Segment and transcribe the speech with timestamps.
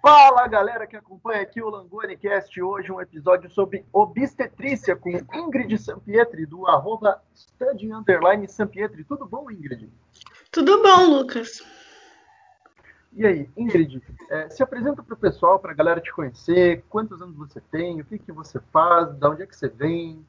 [0.00, 5.76] Fala galera que acompanha aqui o Langoni Cast, hoje um episódio sobre obstetrícia com Ingrid
[5.76, 9.02] Sampietri, do arroba study underline Sampietri.
[9.02, 9.90] Tudo bom, Ingrid?
[10.52, 11.64] Tudo bom, Lucas.
[13.12, 14.00] E aí, Ingrid,
[14.30, 18.00] é, se apresenta para o pessoal, para a galera te conhecer, quantos anos você tem,
[18.00, 20.24] o que, que você faz, de onde é que você vem?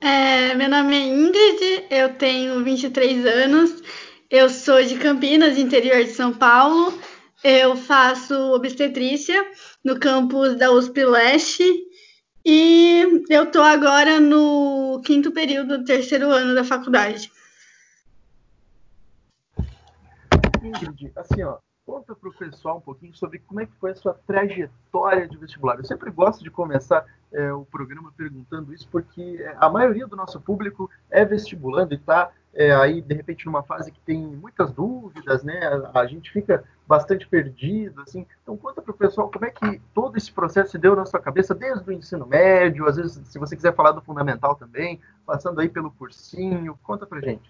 [0.00, 3.82] É, meu nome é Ingrid, eu tenho 23 anos,
[4.28, 6.92] eu sou de Campinas, interior de São Paulo,
[7.42, 9.44] eu faço obstetrícia
[9.84, 11.64] no campus da USP Leste
[12.44, 17.30] e eu estou agora no quinto período, terceiro ano da faculdade.
[20.62, 23.96] Ingrid, assim, ó, conta para o pessoal um pouquinho sobre como é que foi a
[23.96, 25.78] sua trajetória de vestibular.
[25.78, 30.40] Eu sempre gosto de começar é, o programa perguntando isso, porque a maioria do nosso
[30.40, 35.44] público é vestibulando e está é, aí, de repente, numa fase que tem muitas dúvidas,
[35.44, 35.60] né?
[35.94, 38.26] A, gente fica bastante perdido, assim.
[38.42, 41.20] Então, conta para o pessoal como é que todo esse processo se deu na sua
[41.20, 45.60] cabeça, desde o ensino médio, às vezes, se você quiser falar do fundamental também, passando
[45.60, 47.48] aí pelo cursinho, conta para gente.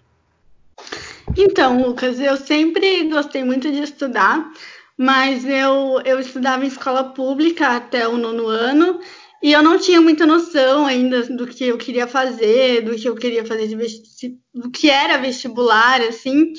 [1.35, 4.51] Então, Lucas, eu sempre gostei muito de estudar,
[4.95, 8.99] mas eu, eu estudava em escola pública até o nono ano
[9.41, 13.15] e eu não tinha muita noção ainda do que eu queria fazer, do que eu
[13.15, 16.53] queria fazer de do que era vestibular, assim.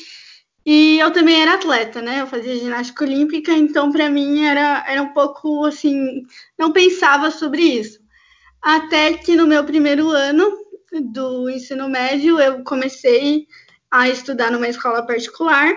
[0.65, 2.21] E eu também era atleta, né?
[2.21, 6.23] Eu fazia ginástica olímpica, então para mim era, era um pouco assim,
[6.59, 7.99] não pensava sobre isso.
[8.63, 10.51] Até que no meu primeiro ano
[11.13, 13.47] do ensino médio eu comecei
[13.91, 15.75] a estudar numa escola particular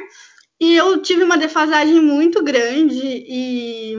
[0.60, 3.96] e eu tive uma defasagem muito grande e,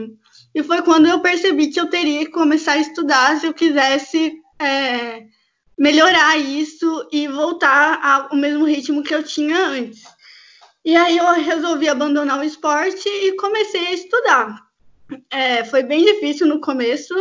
[0.55, 4.41] e foi quando eu percebi que eu teria que começar a estudar se eu quisesse
[4.57, 5.25] é,
[5.77, 10.05] melhorar isso e voltar ao mesmo ritmo que eu tinha antes.
[10.85, 14.65] E aí eu resolvi abandonar o esporte e comecei a estudar.
[15.29, 17.13] É, foi bem difícil no começo,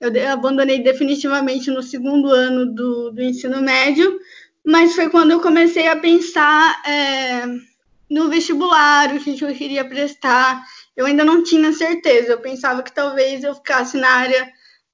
[0.00, 4.18] eu abandonei definitivamente no segundo ano do, do ensino médio,
[4.64, 7.44] mas foi quando eu comecei a pensar é,
[8.10, 10.64] no vestibular, o que eu queria prestar.
[10.96, 14.48] Eu ainda não tinha certeza, eu pensava que talvez eu ficasse na área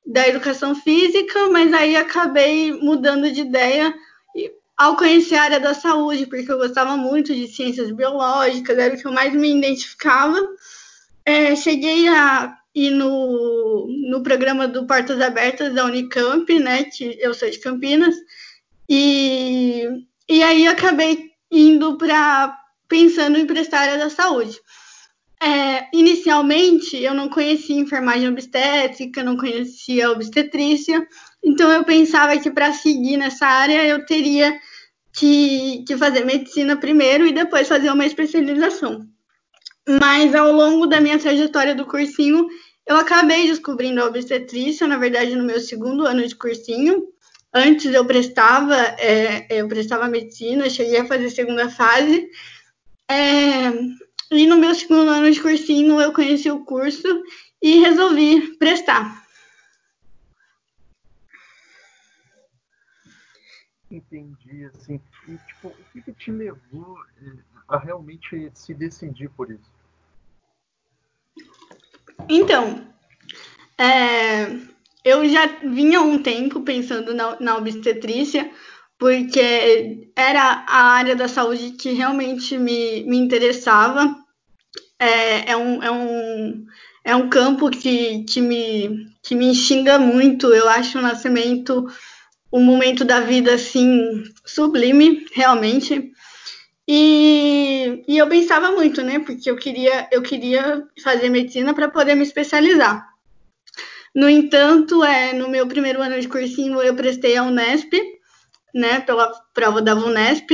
[0.05, 3.95] da educação física, mas aí acabei mudando de ideia
[4.77, 8.99] ao conhecer a área da saúde, porque eu gostava muito de ciências biológicas, era o
[8.99, 10.37] que eu mais me identificava.
[11.25, 17.33] É, cheguei a ir no, no programa do Portas Abertas da Unicamp, né, que eu
[17.33, 18.17] sou de Campinas,
[18.89, 19.85] e,
[20.29, 22.59] e aí acabei indo para
[22.89, 24.59] pensando em prestar área da saúde.
[25.43, 31.07] É, inicialmente, eu não conhecia enfermagem obstétrica, não conhecia obstetrícia,
[31.45, 34.59] então eu pensava que para seguir nessa área eu teria
[35.13, 39.07] que, que fazer medicina primeiro e depois fazer uma especialização.
[39.87, 42.47] Mas ao longo da minha trajetória do cursinho,
[42.87, 47.07] eu acabei descobrindo a obstetrícia, na verdade, no meu segundo ano de cursinho.
[47.53, 52.29] Antes eu prestava, é, eu prestava medicina, cheguei a fazer segunda fase,
[53.11, 53.71] é,
[54.31, 57.07] e no meu segundo ano de cursinho eu conheci o curso
[57.63, 59.25] e resolvi prestar.
[63.91, 65.01] Entendi, assim.
[65.29, 67.33] E, tipo, o que, que te levou é,
[67.69, 69.71] a realmente se decidir por isso?
[72.29, 72.87] Então,
[73.79, 74.47] é,
[75.05, 78.51] eu já vinha um tempo pensando na, na obstetrícia,
[78.99, 84.15] porque era a área da saúde que realmente me, me interessava.
[84.99, 86.67] É, é, um, é, um,
[87.05, 90.53] é um campo que, que, me, que me xinga muito.
[90.55, 91.87] Eu acho o nascimento
[92.53, 96.13] um momento da vida assim sublime, realmente.
[96.87, 99.19] E, e eu pensava muito, né?
[99.19, 103.09] Porque eu queria, eu queria fazer medicina para poder me especializar.
[104.15, 107.93] No entanto, é, no meu primeiro ano de cursinho, eu prestei a Unesp,
[108.75, 110.51] né, pela prova da Unesp,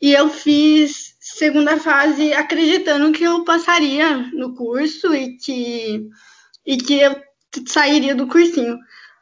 [0.00, 6.08] e eu fiz segunda fase acreditando que eu passaria no curso e que,
[6.64, 7.14] e que eu
[7.66, 8.78] sairia do cursinho.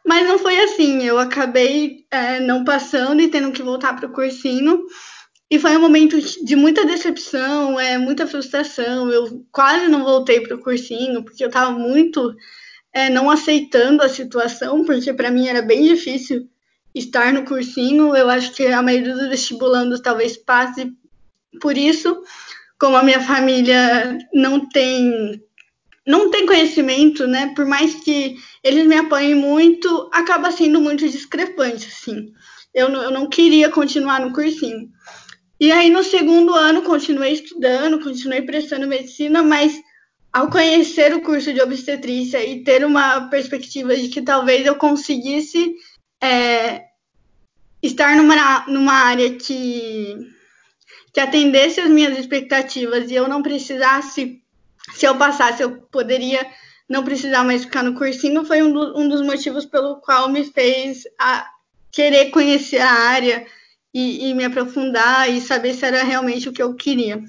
[0.06, 4.12] Mas não foi assim, eu acabei é, não passando e tendo que voltar para o
[4.12, 4.84] cursinho.
[5.50, 9.10] E foi um momento de muita decepção, é, muita frustração.
[9.10, 12.34] Eu quase não voltei para o cursinho, porque eu estava muito
[12.92, 16.48] é, não aceitando a situação, porque para mim era bem difícil
[16.94, 18.14] estar no cursinho.
[18.16, 20.92] Eu acho que a maioria dos vestibulandos talvez passe
[21.60, 22.22] por isso.
[22.78, 25.42] Como a minha família não tem
[26.06, 27.52] não tem conhecimento, né?
[27.54, 32.32] Por mais que eles me apoiem muito, acaba sendo muito discrepante, assim.
[32.74, 34.88] Eu eu não queria continuar no cursinho.
[35.60, 39.76] E aí, no segundo ano, continuei estudando, continuei prestando medicina, mas
[40.32, 45.74] ao conhecer o curso de obstetrícia e ter uma perspectiva de que talvez eu conseguisse
[46.20, 46.86] é,
[47.82, 50.16] estar numa, numa área que,
[51.12, 54.42] que atendesse as minhas expectativas e eu não precisasse,
[54.94, 56.46] se eu passasse, eu poderia
[56.88, 60.44] não precisar mais ficar no cursinho, foi um, do, um dos motivos pelo qual me
[60.44, 61.04] fez
[61.92, 63.46] querer conhecer a área
[63.92, 67.22] e, e me aprofundar e saber se era realmente o que eu queria.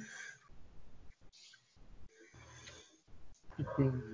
[3.58, 4.09] Entendi.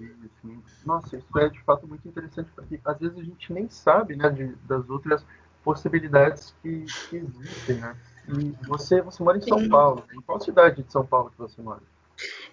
[0.85, 4.29] Nossa, isso é de fato muito interessante, porque às vezes a gente nem sabe né,
[4.29, 5.25] de, das outras
[5.63, 7.95] possibilidades que, que, existem, né?
[8.29, 9.69] E você, você mora em São Sim.
[9.69, 10.15] Paulo, né?
[10.15, 11.81] em qual cidade de São Paulo que você mora?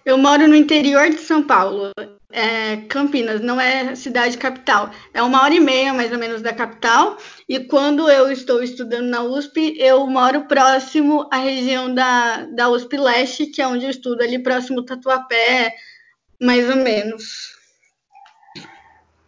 [0.03, 1.91] Eu moro no interior de São Paulo,
[2.29, 4.89] é Campinas, não é cidade capital.
[5.13, 7.17] É uma hora e meia, mais ou menos, da capital.
[7.47, 12.97] E quando eu estou estudando na USP, eu moro próximo à região da, da USP
[12.97, 15.73] Leste, que é onde eu estudo, ali próximo Tatuapé,
[16.41, 17.52] mais ou menos.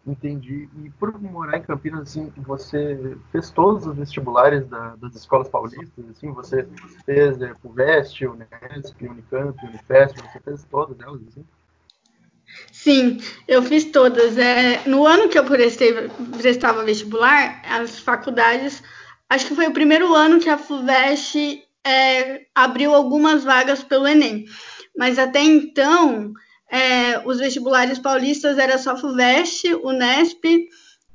[0.05, 0.69] Entendi.
[0.83, 6.09] E por morar em Campinas, assim, você fez todos os vestibulares da, das escolas paulistas,
[6.11, 6.67] assim, você
[7.05, 11.43] fez é, FUVEST, Unesp, Unicamp, Unifesp, você fez todas elas, assim?
[12.71, 13.17] Sim,
[13.47, 14.37] eu fiz todas.
[14.37, 15.91] É, no ano que eu prestei,
[16.37, 18.83] prestava vestibular, as faculdades,
[19.27, 24.45] acho que foi o primeiro ano que a FUVEST é, abriu algumas vagas pelo Enem.
[24.95, 26.31] Mas até então,
[26.71, 30.43] é, os vestibulares paulistas era só FUVEST, Unesp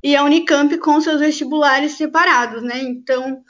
[0.03, 2.81] e a Unicamp com seus vestibulares separados, né?
[2.81, 3.43] Então,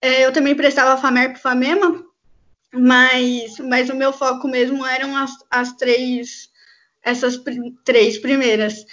[0.00, 2.04] é, eu também prestava FAMERP e FAMEMA,
[2.72, 6.48] mas, mas o meu foco mesmo eram as, as três,
[7.02, 7.52] essas pr
[7.84, 8.84] três primeiras.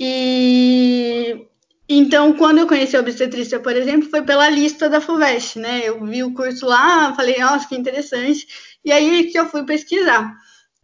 [0.00, 1.46] E
[1.88, 5.82] então, quando eu conheci a obstetrícia, por exemplo, foi pela lista da FUVEST, né?
[5.84, 8.46] Eu vi o curso lá, falei, nossa, que interessante,
[8.84, 10.36] e aí que eu fui pesquisar.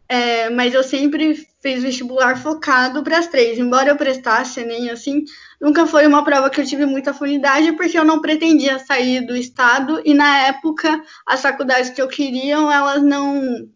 [0.07, 3.57] É, mas eu sempre fiz vestibular focado para as três.
[3.57, 5.23] Embora eu prestasse nem assim,
[5.59, 9.35] nunca foi uma prova que eu tive muita afinidade, porque eu não pretendia sair do
[9.35, 13.67] estado e na época as faculdades que eu queria, elas não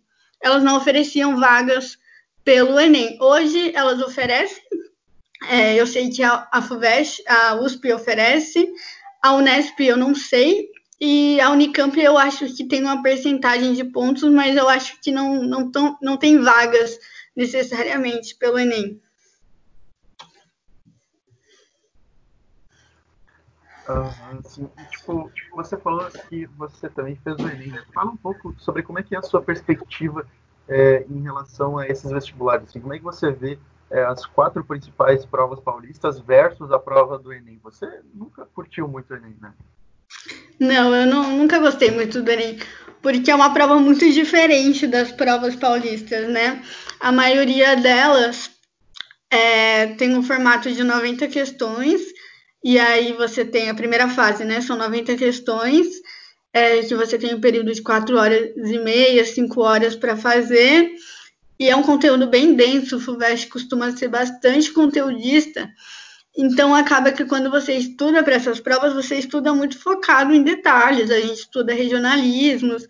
[0.42, 1.98] elas não ofereciam vagas
[2.44, 3.18] pelo Enem.
[3.20, 4.64] Hoje elas oferecem.
[5.50, 8.68] É, eu sei que a, a FUVEST, a USP oferece,
[9.22, 10.70] a Unesp eu não sei,
[11.00, 15.12] e a Unicamp eu acho que tem uma percentagem de pontos, mas eu acho que
[15.12, 17.00] não, não, tão, não tem vagas
[17.36, 19.02] necessariamente pelo Enem.
[24.40, 27.70] Assim, tipo, tipo, você falou que você também fez o Enem.
[27.70, 27.84] Né?
[27.94, 30.28] Fala um pouco sobre como é que é a sua perspectiva
[30.68, 32.70] é, em relação a esses vestibulares.
[32.70, 33.58] Assim, como é que você vê
[33.90, 37.60] é, as quatro principais provas paulistas versus a prova do Enem?
[37.64, 39.54] Você nunca curtiu muito o Enem, né?
[40.60, 42.60] Não, eu não, nunca gostei muito do Enem,
[43.02, 46.62] porque é uma prova muito diferente das provas paulistas, né?
[47.00, 48.52] A maioria delas
[49.32, 52.02] é, tem um formato de 90 questões,
[52.64, 54.60] e aí você tem a primeira fase, né?
[54.60, 55.88] São 90 questões,
[56.54, 60.92] é, que você tem um período de 4 horas e meia, 5 horas para fazer,
[61.58, 65.70] e é um conteúdo bem denso, o FUVEST costuma ser bastante conteudista,
[66.42, 71.12] então acaba que quando você estuda para essas provas, você estuda muito focado em detalhes,
[71.12, 72.88] a gente estuda regionalismos.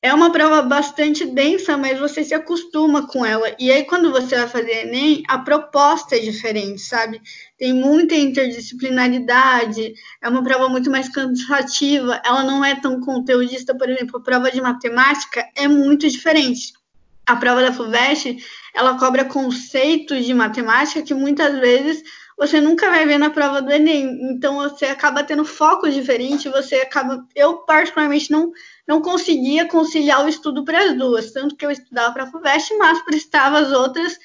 [0.00, 3.52] É uma prova bastante densa, mas você se acostuma com ela.
[3.58, 7.20] E aí, quando você vai fazer Enem, a proposta é diferente, sabe?
[7.58, 13.90] Tem muita interdisciplinaridade, é uma prova muito mais cansativa, ela não é tão conteudista, por
[13.90, 16.72] exemplo, a prova de matemática é muito diferente.
[17.26, 18.36] A prova da FUVEST,
[18.72, 22.04] ela cobra conceitos de matemática que muitas vezes
[22.36, 24.32] você nunca vai ver na prova do Enem.
[24.32, 27.26] Então você acaba tendo focos diferentes, você acaba.
[27.34, 28.52] Eu, particularmente, não,
[28.86, 32.76] não conseguia conciliar o estudo para as duas, tanto que eu estudava para a FUVEST,
[32.76, 34.18] mas prestava as outras,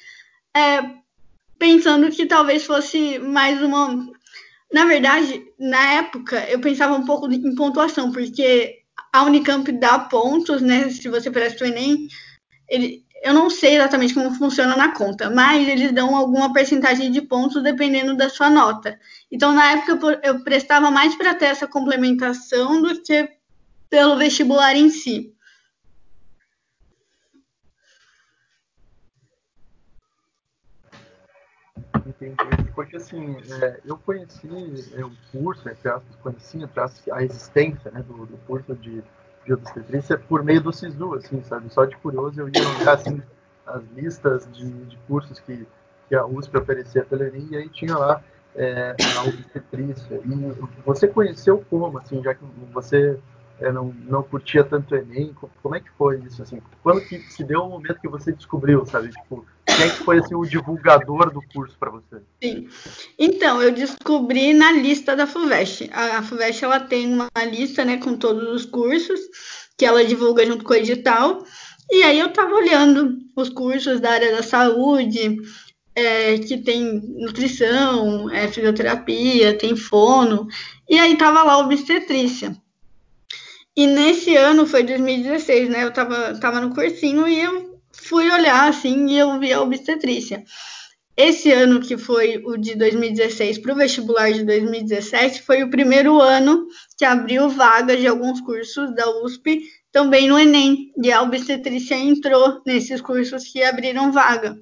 [0.56, 0.82] é,
[1.58, 4.08] pensando que talvez fosse mais uma.
[4.72, 8.80] Na verdade, na época, eu pensava um pouco em pontuação, porque
[9.12, 10.88] a Unicamp dá pontos, né?
[10.90, 12.06] Se você presta o Enem,
[12.68, 17.20] ele, eu não sei exatamente como funciona na conta, mas eles dão alguma percentagem de
[17.20, 18.98] pontos dependendo da sua nota.
[19.30, 23.28] Então, na época, eu prestava mais para ter essa complementação do que
[23.90, 25.34] pelo vestibular em si.
[32.06, 32.36] Entendi.
[32.74, 34.48] Porque, assim, é, eu conheci
[34.94, 39.02] é, o curso, entre aspas, conheci, entre aspas, a existência né, do, do curso de
[39.50, 41.72] de obstetrícia por meio do SISU, assim, sabe?
[41.72, 43.20] Só de curioso eu ia olhar, assim,
[43.66, 45.66] as listas de, de cursos que,
[46.08, 48.22] que a USP oferecia pela Enem, e aí tinha lá
[48.54, 50.20] é, a obstetrícia.
[50.24, 50.54] E
[50.84, 53.18] você conheceu como, assim, já que você
[53.58, 56.62] é, não, não curtia tanto Enem, como é que foi isso, assim?
[56.82, 59.08] Quando que se deu o momento que você descobriu, sabe?
[59.08, 59.44] Tipo,
[59.76, 62.22] quem é que foi assim, o divulgador do curso para você?
[62.42, 62.68] Sim.
[63.18, 65.90] Então, eu descobri na lista da FUVEST.
[65.92, 69.20] A FUVEST ela tem uma lista né, com todos os cursos
[69.76, 71.44] que ela divulga junto com o edital.
[71.90, 75.38] E aí eu estava olhando os cursos da área da saúde,
[75.94, 80.46] é, que tem nutrição, é, fisioterapia, tem fono,
[80.88, 82.56] e aí tava lá obstetrícia.
[83.76, 85.84] E nesse ano, foi 2016, né?
[85.84, 87.69] Eu tava, tava no cursinho e eu
[88.10, 90.42] fui olhar assim e eu vi a obstetrícia.
[91.16, 96.20] Esse ano, que foi o de 2016 para o vestibular de 2017, foi o primeiro
[96.20, 96.66] ano
[96.98, 99.62] que abriu vagas de alguns cursos da USP
[99.92, 100.92] também no Enem.
[101.00, 104.58] E a obstetrícia entrou nesses cursos que abriram vaga.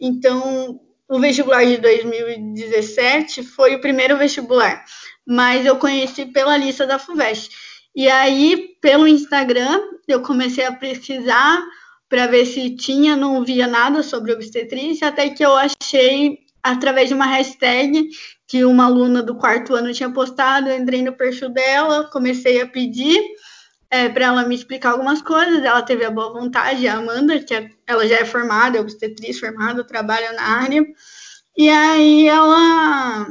[0.00, 4.84] Então, o vestibular de 2017 foi o primeiro vestibular,
[5.26, 7.50] mas eu conheci pela lista da FUVEST.
[7.96, 11.60] E aí, pelo Instagram, eu comecei a pesquisar
[12.14, 17.14] para ver se tinha, não via nada sobre obstetrícia, até que eu achei através de
[17.16, 18.08] uma hashtag
[18.46, 22.68] que uma aluna do quarto ano tinha postado, eu entrei no perfil dela, comecei a
[22.68, 23.20] pedir
[23.90, 25.64] é, para ela me explicar algumas coisas.
[25.64, 29.40] Ela teve a boa vontade, a Amanda, que é, ela já é formada, é obstetriz
[29.40, 30.86] formada, trabalha na área.
[31.56, 33.26] E aí ela,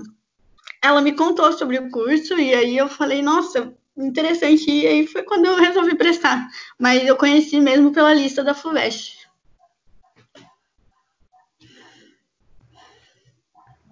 [0.82, 4.70] ela me contou sobre o curso, e aí eu falei, nossa, interessante.
[4.70, 6.48] E aí foi quando eu resolvi prestar.
[6.80, 9.24] Mas eu conheci mesmo pela lista da FUVEST.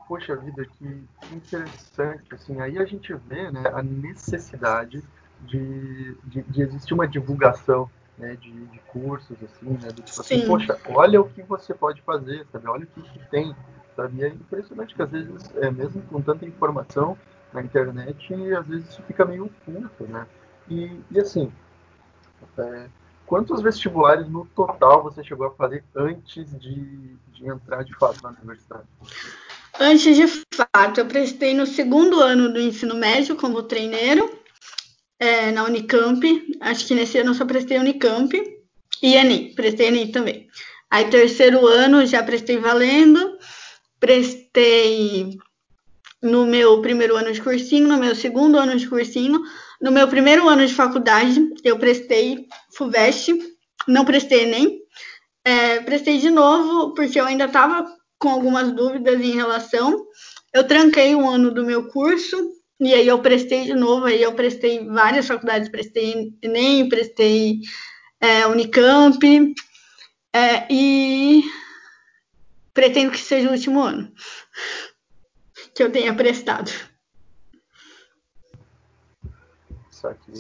[0.08, 2.34] Poxa vida, que interessante.
[2.34, 5.02] Assim, aí a gente vê né, a necessidade
[5.42, 10.46] de, de, de existir uma divulgação né, de, de, cursos, assim, né, do tipo assim,
[10.46, 12.68] poxa, olha o que você pode fazer, sabe?
[12.68, 13.56] Olha o que, que tem,
[13.96, 14.20] sabe?
[14.20, 17.18] E é impressionante que às vezes, é, mesmo com tanta informação
[17.54, 20.26] na internet, às vezes isso fica meio oculto, né?
[20.70, 21.52] E, e assim,
[22.58, 22.88] é,
[23.26, 28.30] quantos vestibulares no total você chegou a fazer antes de, de entrar de fato na
[28.30, 28.88] universidade?
[29.80, 34.30] Antes de fato, eu prestei no segundo ano do ensino médio como treineiro
[35.20, 36.58] é, na Unicamp.
[36.60, 38.34] Acho que nesse ano eu só prestei Unicamp
[39.02, 40.48] e Enem, prestei Enem também.
[40.90, 43.38] Aí terceiro ano já prestei valendo,
[44.00, 45.38] prestei
[46.22, 49.42] no meu primeiro ano de cursinho, no meu segundo ano de cursinho,
[49.82, 53.34] no meu primeiro ano de faculdade eu prestei FUVEST,
[53.88, 54.80] não prestei Enem,
[55.44, 57.86] é, prestei de novo porque eu ainda estava
[58.20, 60.06] com algumas dúvidas em relação.
[60.54, 62.38] Eu tranquei um ano do meu curso
[62.80, 67.62] e aí eu prestei de novo, aí eu prestei várias faculdades, prestei Enem, prestei
[68.20, 69.56] é, Unicamp,
[70.34, 71.44] é, e
[72.74, 74.12] pretendo que seja o último ano
[75.82, 76.70] que eu tenha prestado.
[79.90, 80.32] Isso aqui.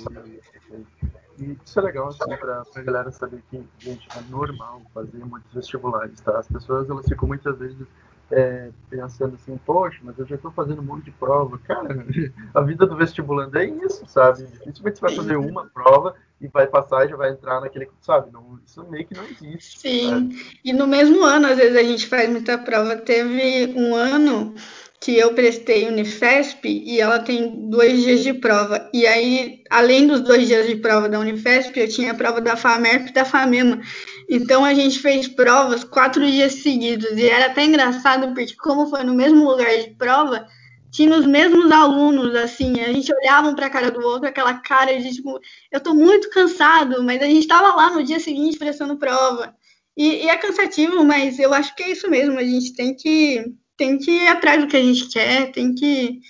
[1.40, 5.52] E isso é legal, assim, pra, pra galera saber que, gente, é normal fazer muitos
[5.52, 6.38] vestibulares, tá?
[6.38, 7.88] As pessoas, elas ficam muitas vezes
[8.32, 11.58] é, pensando assim, poxa, mas eu já estou fazendo um monte de prova.
[11.60, 11.90] Cara,
[12.54, 14.44] a vida do vestibulando é isso, sabe?
[14.44, 18.32] Dificilmente você vai fazer uma prova e vai passar e já vai entrar naquele, sabe?
[18.32, 19.80] Não, isso meio que não existe.
[19.80, 20.60] Sim, sabe?
[20.64, 22.96] e no mesmo ano, às vezes a gente faz muita prova.
[22.96, 24.56] Teve um ano
[25.02, 28.88] que eu prestei Unifesp e ela tem dois dias de prova.
[28.94, 32.56] E aí, além dos dois dias de prova da Unifesp, eu tinha a prova da
[32.56, 33.82] FAMERP e da FAMEMA.
[34.30, 37.18] Então a gente fez provas quatro dias seguidos.
[37.18, 40.46] E era até engraçado, porque como foi no mesmo lugar de prova,
[40.92, 44.54] tinha os mesmos alunos, assim, a gente olhava um para a cara do outro, aquela
[44.60, 45.40] cara de tipo,
[45.72, 49.56] eu estou muito cansado, mas a gente estava lá no dia seguinte prestando prova.
[49.98, 53.60] E, e é cansativo, mas eu acho que é isso mesmo, a gente tem que
[53.82, 56.22] tem que ir atrás do que a gente quer, tem que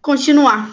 [0.00, 0.70] continuar.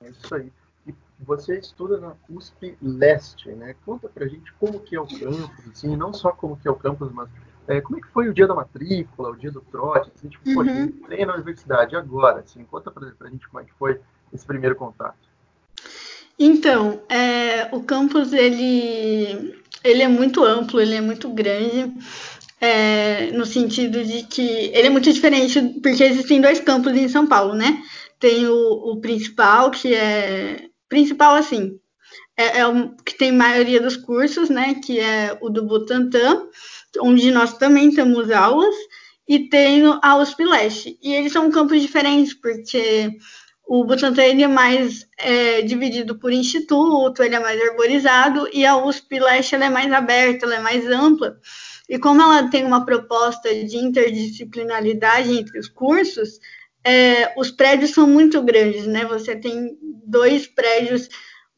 [0.00, 0.50] É isso aí.
[0.86, 3.76] E você estuda na USP Leste, né?
[3.84, 6.74] Conta pra gente como que é o campus, assim, não só como que é o
[6.74, 7.28] campus, mas
[7.68, 10.48] é, como é que foi o dia da matrícula, o dia do trote, assim, tipo,
[10.48, 10.54] uhum.
[10.54, 14.00] poxa, entrei na universidade agora, assim, conta pra, pra gente como é que foi
[14.32, 15.18] esse primeiro contato.
[16.38, 21.92] Então, é, o campus, ele, ele é muito amplo, ele é muito grande,
[22.60, 27.26] é, no sentido de que ele é muito diferente, porque existem dois campos em São
[27.26, 27.82] Paulo, né?
[28.18, 30.66] Tem o, o principal, que é.
[30.88, 31.80] Principal, assim,
[32.36, 34.76] é, é, o que tem maioria dos cursos, né?
[34.84, 36.42] Que é o do Butantã,
[37.00, 38.74] onde nós também temos aulas,
[39.28, 40.98] e tem a USP Leste.
[41.02, 43.10] E eles são campos diferentes, porque
[43.66, 48.76] o Butantan ele é mais é, dividido por instituto, ele é mais arborizado, e a
[48.76, 51.36] USP Leste ela é mais aberta, ela é mais ampla.
[51.88, 56.40] E como ela tem uma proposta de interdisciplinaridade entre os cursos,
[56.84, 59.04] é, os prédios são muito grandes, né?
[59.06, 61.08] Você tem dois prédios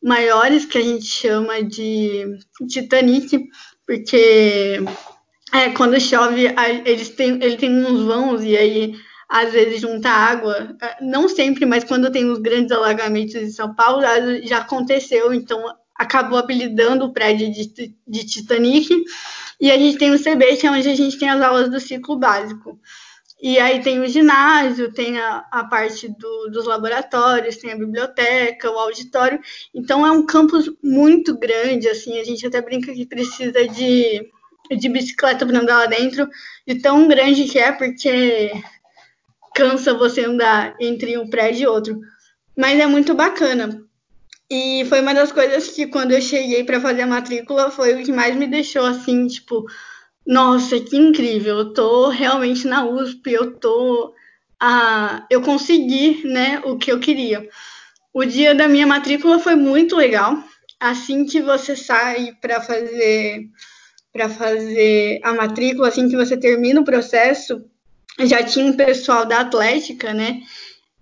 [0.03, 2.25] maiores que a gente chama de
[2.69, 3.49] Titanic,
[3.87, 4.81] porque
[5.53, 6.47] é, quando chove
[6.85, 8.95] eles têm, ele tem uns vãos e aí
[9.29, 13.75] às vezes junta água, é, não sempre, mas quando tem os grandes alagamentos em São
[13.75, 14.03] Paulo
[14.45, 15.63] já aconteceu, então
[15.95, 18.89] acabou apelidando o prédio de, de Titanic.
[19.61, 21.81] E a gente tem o CB, que é onde a gente tem as aulas do
[21.81, 22.79] ciclo básico.
[23.41, 28.71] E aí tem o ginásio, tem a, a parte do, dos laboratórios, tem a biblioteca,
[28.71, 29.41] o auditório.
[29.73, 34.29] Então é um campus muito grande, assim, a gente até brinca que precisa de,
[34.77, 36.29] de bicicleta para andar lá dentro,
[36.67, 38.51] de tão grande que é, porque
[39.55, 42.01] cansa você andar entre um prédio e outro.
[42.57, 43.88] Mas é muito bacana.
[44.51, 48.05] E foi uma das coisas que quando eu cheguei para fazer a matrícula foi o
[48.05, 49.67] que mais me deixou assim, tipo,
[50.27, 54.15] nossa, que incrível, eu tô realmente na USP, eu tô
[54.61, 57.49] ah, eu consegui, né, o que eu queria.
[58.13, 60.43] O dia da minha matrícula foi muito legal.
[60.81, 63.49] Assim que você sai para fazer
[64.13, 67.63] para fazer a matrícula, assim que você termina o processo,
[68.21, 70.41] já tinha um pessoal da Atlética, né,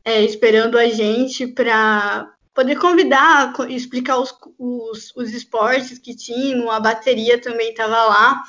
[0.05, 6.81] é, esperando a gente para poder convidar, explicar os, os, os esportes que tinham, a
[6.81, 8.43] bateria também estava lá.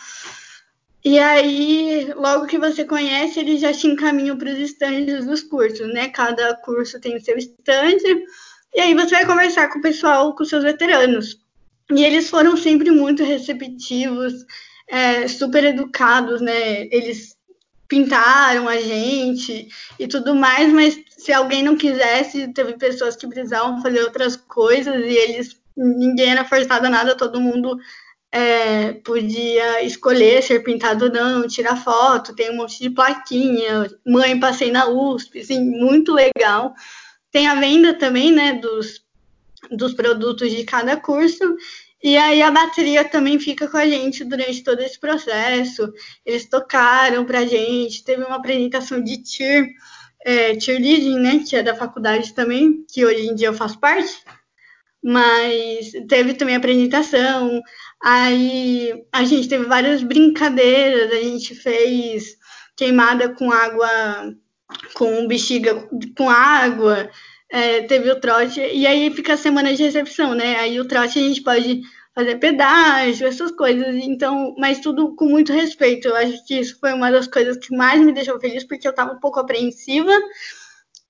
[1.03, 5.93] E aí, logo que você conhece, eles já te encaminham para os estandes dos cursos,
[5.93, 6.07] né?
[6.07, 8.23] Cada curso tem o seu estande,
[8.73, 11.37] e aí você vai conversar com o pessoal, com seus veteranos.
[11.91, 14.33] E eles foram sempre muito receptivos,
[14.87, 16.87] é, super educados, né?
[16.91, 17.35] Eles
[17.87, 19.67] pintaram a gente
[19.99, 24.95] e tudo mais, mas se alguém não quisesse, teve pessoas que precisavam fazer outras coisas
[24.95, 27.77] e eles ninguém era forçado a nada, todo mundo
[28.31, 34.39] é, podia escolher ser pintado ou não, tirar foto, tem um monte de plaquinha, mãe
[34.39, 36.73] passei na USP, assim, muito legal.
[37.29, 39.03] Tem a venda também, né, dos,
[39.69, 41.57] dos produtos de cada curso
[42.01, 45.91] e aí a bateria também fica com a gente durante todo esse processo.
[46.25, 49.67] Eles tocaram pra gente, teve uma apresentação de cheer,
[50.25, 54.23] é, cheerleading, né, que é da faculdade também, que hoje em dia eu faço parte.
[55.03, 57.61] Mas teve também apresentação.
[58.03, 62.35] Aí a gente teve várias brincadeiras, a gente fez
[62.75, 63.89] queimada com água,
[64.93, 67.09] com bexiga com água,
[67.49, 70.57] é, teve o trote, e aí fica a semana de recepção, né?
[70.57, 71.81] Aí o trote a gente pode
[72.17, 76.07] fazer pedágio, essas coisas, então, mas tudo com muito respeito.
[76.07, 78.89] Eu acho que isso foi uma das coisas que mais me deixou feliz, porque eu
[78.89, 80.11] estava um pouco apreensiva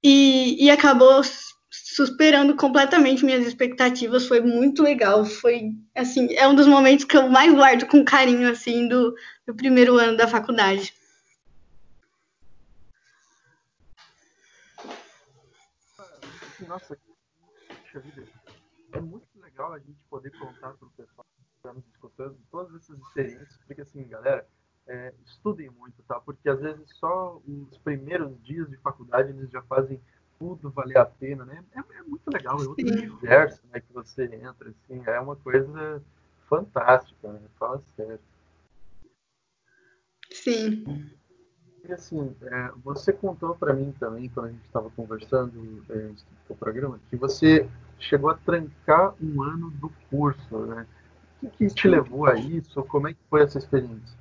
[0.04, 1.22] e, e acabou
[1.72, 4.28] superando completamente minhas expectativas.
[4.28, 5.24] Foi muito legal.
[5.24, 9.16] Foi, assim, é um dos momentos que eu mais guardo com carinho, assim, do,
[9.46, 10.94] do primeiro ano da faculdade.
[16.68, 16.98] Nossa,
[18.92, 19.27] é muito
[19.58, 23.60] legal a gente poder contar para o pessoal que está nos escutando todas essas experiências,
[23.66, 24.48] porque assim, galera,
[24.86, 26.20] é, estudem muito, tá?
[26.20, 30.00] Porque às vezes só os primeiros dias de faculdade eles já fazem
[30.38, 31.64] tudo valer a pena, né?
[31.76, 36.04] É, é muito legal, é outro universo né, que você entra, assim, é uma coisa
[36.48, 37.42] fantástica, né?
[37.58, 38.20] Fala sério.
[40.32, 41.10] Sim.
[41.84, 46.12] E assim, é, você contou para mim também, quando a gente estava conversando é,
[46.48, 47.68] no programa, que você
[48.00, 50.86] chegou a trancar um ano do curso, né?
[51.42, 52.82] O que, que te levou a isso?
[52.84, 54.18] Como é que foi essa experiência?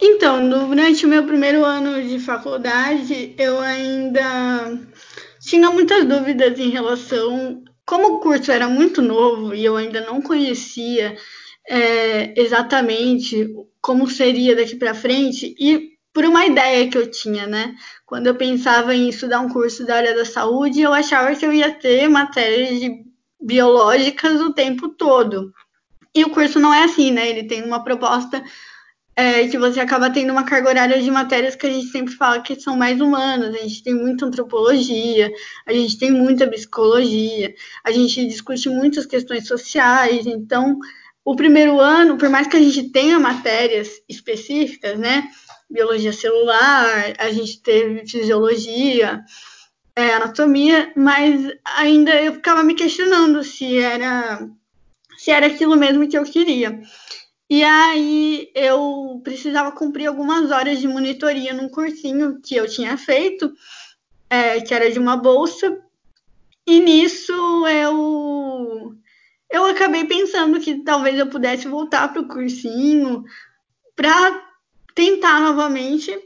[0.00, 4.78] Então, durante o meu primeiro ano de faculdade, eu ainda
[5.40, 7.62] tinha muitas dúvidas em relação.
[7.86, 11.16] Como o curso era muito novo e eu ainda não conhecia
[11.68, 17.74] é, exatamente como seria daqui para frente, e por uma ideia que eu tinha, né?
[18.06, 21.52] Quando eu pensava em estudar um curso da área da saúde, eu achava que eu
[21.52, 23.04] ia ter matérias de
[23.42, 25.52] biológicas o tempo todo.
[26.14, 27.28] E o curso não é assim, né?
[27.28, 28.40] Ele tem uma proposta
[29.16, 32.40] é, que você acaba tendo uma carga horária de matérias que a gente sempre fala
[32.40, 33.52] que são mais humanas.
[33.52, 35.32] A gente tem muita antropologia,
[35.66, 40.26] a gente tem muita psicologia, a gente discute muitas questões sociais.
[40.26, 40.78] Então,
[41.24, 45.28] o primeiro ano, por mais que a gente tenha matérias específicas, né?
[45.74, 49.24] Biologia celular, a gente teve fisiologia,
[49.96, 54.48] é, anatomia, mas ainda eu ficava me questionando se era
[55.18, 56.80] se era aquilo mesmo que eu queria.
[57.50, 63.52] E aí eu precisava cumprir algumas horas de monitoria num cursinho que eu tinha feito,
[64.30, 65.76] é, que era de uma bolsa.
[66.66, 68.94] E nisso eu
[69.50, 73.24] eu acabei pensando que talvez eu pudesse voltar para o cursinho
[73.96, 74.53] para
[74.94, 76.16] tentar novamente.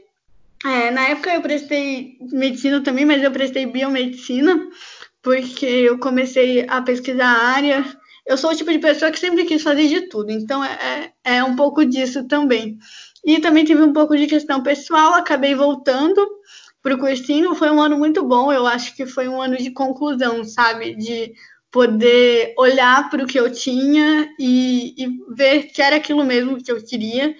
[0.65, 4.67] É, na época eu prestei medicina também, mas eu prestei biomedicina,
[5.21, 7.85] porque eu comecei a pesquisar a área.
[8.25, 11.37] Eu sou o tipo de pessoa que sempre quis fazer de tudo, então é, é,
[11.37, 12.77] é um pouco disso também.
[13.25, 16.25] E também tive um pouco de questão pessoal, acabei voltando
[16.81, 17.55] para o cursinho.
[17.55, 20.95] Foi um ano muito bom, eu acho que foi um ano de conclusão, sabe?
[20.95, 21.33] De
[21.71, 26.71] poder olhar para o que eu tinha e, e, ver que era aquilo mesmo que
[26.71, 27.35] eu queria.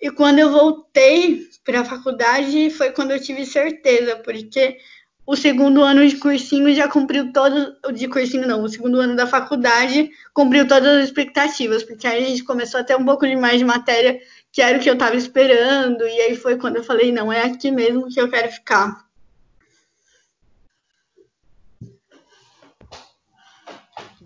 [0.00, 4.78] E quando eu voltei para a faculdade foi quando eu tive certeza, porque
[5.26, 9.26] o segundo ano de cursinho já cumpriu todos, de cursinho não, o segundo ano da
[9.26, 13.36] faculdade cumpriu todas as expectativas, porque aí a gente começou a ter um pouco de
[13.36, 14.18] mais de matéria
[14.50, 17.42] que era o que eu estava esperando, e aí foi quando eu falei, não, é
[17.42, 19.07] aqui mesmo que eu quero ficar.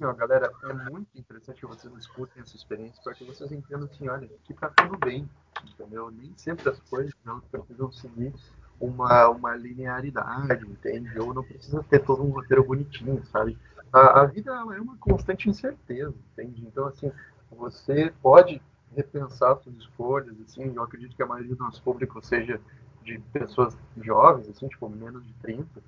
[0.02, 4.08] Sim, galera, é muito interessante que vocês escutem essa experiência para que vocês entendam assim,
[4.08, 5.30] olha, que tá tudo bem,
[5.64, 6.10] entendeu?
[6.10, 8.34] Nem sempre as coisas não precisam seguir
[8.80, 11.16] uma, uma linearidade, entende?
[11.20, 13.56] Ou não precisa ter todo um roteiro bonitinho, sabe?
[13.92, 16.66] A, a vida é uma constante incerteza, entende?
[16.66, 17.12] Então, assim,
[17.52, 18.60] você pode
[18.96, 22.60] repensar suas escolhas, assim, eu acredito que a maioria do nosso público seja
[23.04, 25.80] de pessoas jovens, assim, tipo, menos de 30,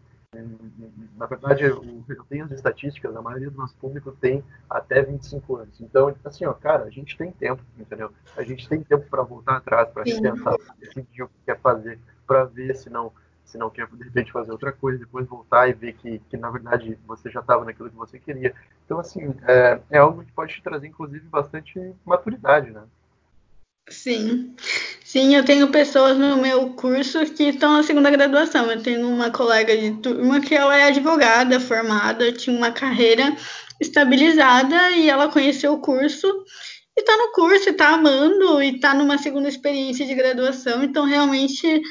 [1.16, 1.83] na verdade, eu,
[2.29, 5.81] tenho as estatísticas, a maioria do nosso público tem até 25 anos.
[5.81, 8.11] Então, assim, ó, cara, a gente tem tempo, entendeu?
[8.37, 12.44] A gente tem tempo para voltar atrás, para repensar, decidir o que quer fazer, para
[12.44, 13.12] ver se não,
[13.44, 16.51] se não quer, de repente, fazer outra coisa, depois voltar e ver que, que na
[16.51, 18.55] verdade, você já estava naquilo que você queria.
[18.85, 22.83] Então, assim, é, é algo que pode te trazer, inclusive, bastante maturidade, né?
[23.88, 24.55] Sim.
[25.05, 28.70] Sim, eu tenho pessoas no meu curso que estão na segunda graduação.
[28.70, 33.37] Eu tenho uma colega de turma que ela é advogada formada, tinha uma carreira
[33.81, 36.27] estabilizada e ela conheceu o curso
[36.97, 40.83] e está no curso, está amando e está numa segunda experiência de graduação.
[40.83, 41.83] Então, realmente,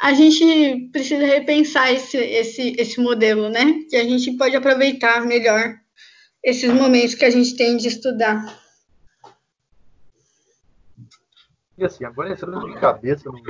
[0.00, 3.80] a gente precisa repensar esse, esse, esse modelo, né?
[3.88, 5.74] Que a gente pode aproveitar melhor
[6.44, 8.65] esses momentos que a gente tem de estudar.
[11.78, 13.42] E assim, agora entrando de cabeça no,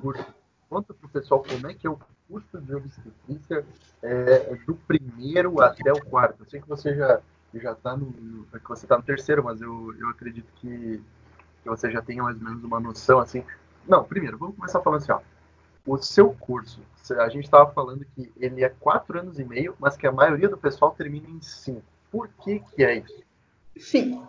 [0.00, 0.24] curso,
[0.68, 3.64] conta para o pessoal como é que é o curso de obstetrícia
[4.02, 6.42] é, do primeiro até o quarto.
[6.42, 7.20] Eu sei que você já
[7.60, 11.02] já está no, no, que você está no terceiro, mas eu, eu acredito que,
[11.62, 13.44] que você já tenha mais ou menos uma noção assim.
[13.86, 15.20] Não, primeiro, vamos começar falando assim, ó.
[15.84, 16.80] O seu curso,
[17.18, 20.48] a gente estava falando que ele é quatro anos e meio, mas que a maioria
[20.48, 21.82] do pessoal termina em cinco.
[22.10, 23.22] Por que que é isso?
[23.78, 24.20] Sim.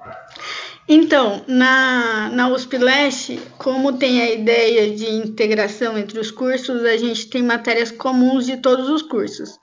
[0.88, 6.97] Então, na, na USP Leste, como tem a ideia de integração entre os cursos, a
[6.97, 9.58] gente tem matérias comuns de todos os cursos.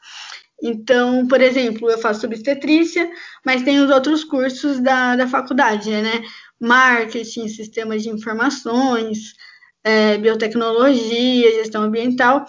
[0.63, 3.11] Então, por exemplo, eu faço obstetrícia,
[3.45, 6.23] mas tem os outros cursos da, da faculdade, né?
[6.61, 9.35] Marketing, sistemas de informações,
[9.83, 12.45] é, biotecnologia, gestão ambiental,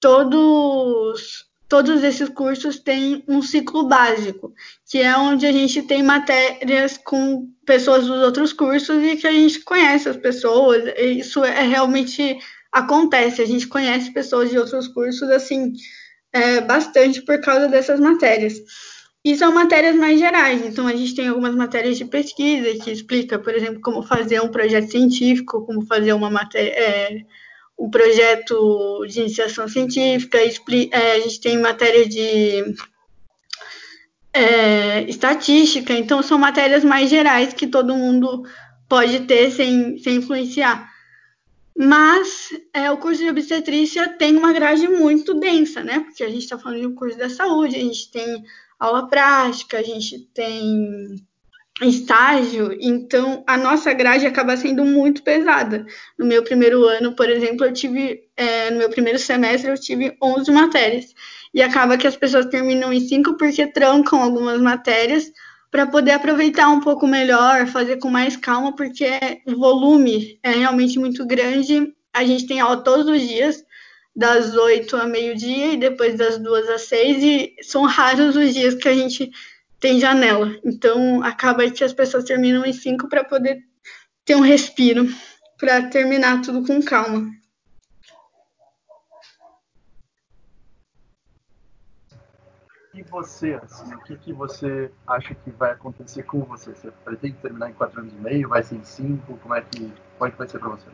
[0.00, 4.52] todos todos esses cursos têm um ciclo básico,
[4.86, 9.32] que é onde a gente tem matérias com pessoas dos outros cursos e que a
[9.32, 10.82] gente conhece as pessoas.
[10.98, 12.36] Isso é realmente
[12.70, 15.72] acontece, a gente conhece pessoas de outros cursos assim
[16.30, 18.52] é, bastante por causa dessas matérias.
[19.24, 23.38] E são matérias mais gerais, então a gente tem algumas matérias de pesquisa que explica,
[23.38, 27.24] por exemplo, como fazer um projeto científico, como fazer uma matéria, é,
[27.82, 32.76] um projeto de iniciação científica, é, a gente tem matéria de
[34.32, 38.44] é, estatística, então são matérias mais gerais que todo mundo
[38.88, 40.88] pode ter sem, sem influenciar.
[41.76, 46.00] Mas é, o curso de obstetrícia tem uma grade muito densa, né?
[46.00, 48.44] Porque a gente está falando de um curso da saúde, a gente tem
[48.78, 51.16] aula prática, a gente tem
[51.80, 55.86] estágio, então a nossa grade acaba sendo muito pesada.
[56.18, 60.16] No meu primeiro ano, por exemplo, eu tive, é, no meu primeiro semestre, eu tive
[60.22, 61.14] 11 matérias.
[61.54, 65.30] E acaba que as pessoas terminam em 5 porque trancam algumas matérias
[65.70, 69.08] para poder aproveitar um pouco melhor, fazer com mais calma, porque
[69.46, 71.94] o volume é realmente muito grande.
[72.12, 73.64] A gente tem aula todos os dias,
[74.14, 78.74] das 8 a meio-dia e depois das 2 às 6, e são raros os dias
[78.74, 79.30] que a gente
[79.82, 80.56] tem janela.
[80.64, 83.58] Então acaba que as pessoas terminam em cinco para poder
[84.24, 85.06] ter um respiro,
[85.58, 87.28] para terminar tudo com calma.
[92.94, 96.70] E você, assim, o que, que você acha que vai acontecer com você?
[96.70, 98.48] Você pretende terminar em quatro anos e meio?
[98.50, 99.36] Vai ser em cinco?
[99.38, 100.86] Como é que, como é que vai ser para você?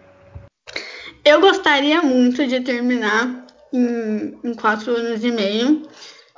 [1.25, 5.83] Eu gostaria muito de terminar em, em quatro anos e meio.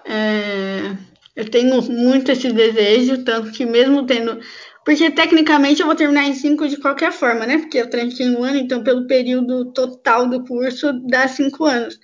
[0.04, 1.10] É,
[1.40, 4.40] eu tenho muito esse desejo, tanto que mesmo tendo.
[4.85, 7.59] Porque tecnicamente eu vou terminar em 5 de qualquer forma, né?
[7.59, 11.98] Porque eu tranquei um ano, então pelo período total do curso dá 5 anos.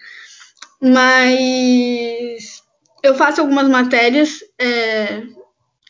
[0.81, 2.63] Mas
[3.03, 5.23] eu faço algumas matérias é,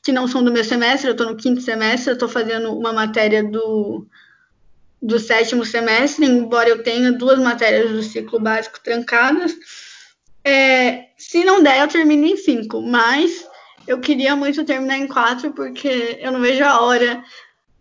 [0.02, 2.92] que não são do meu semestre, eu estou no quinto semestre, eu estou fazendo uma
[2.92, 4.06] matéria do,
[5.00, 9.54] do sétimo semestre, embora eu tenha duas matérias do ciclo básico trancadas.
[10.44, 13.44] É, se não der, eu termino em cinco, mas
[13.86, 17.22] eu queria muito terminar em quatro, porque eu não vejo a hora.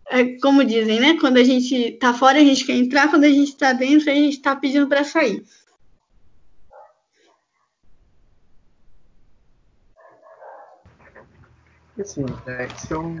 [0.08, 1.16] É, como dizem, né?
[1.20, 4.14] Quando a gente tá fora, a gente quer entrar, quando a gente tá dentro, a
[4.14, 5.44] gente tá pedindo para sair.
[11.98, 13.16] assim, é, então,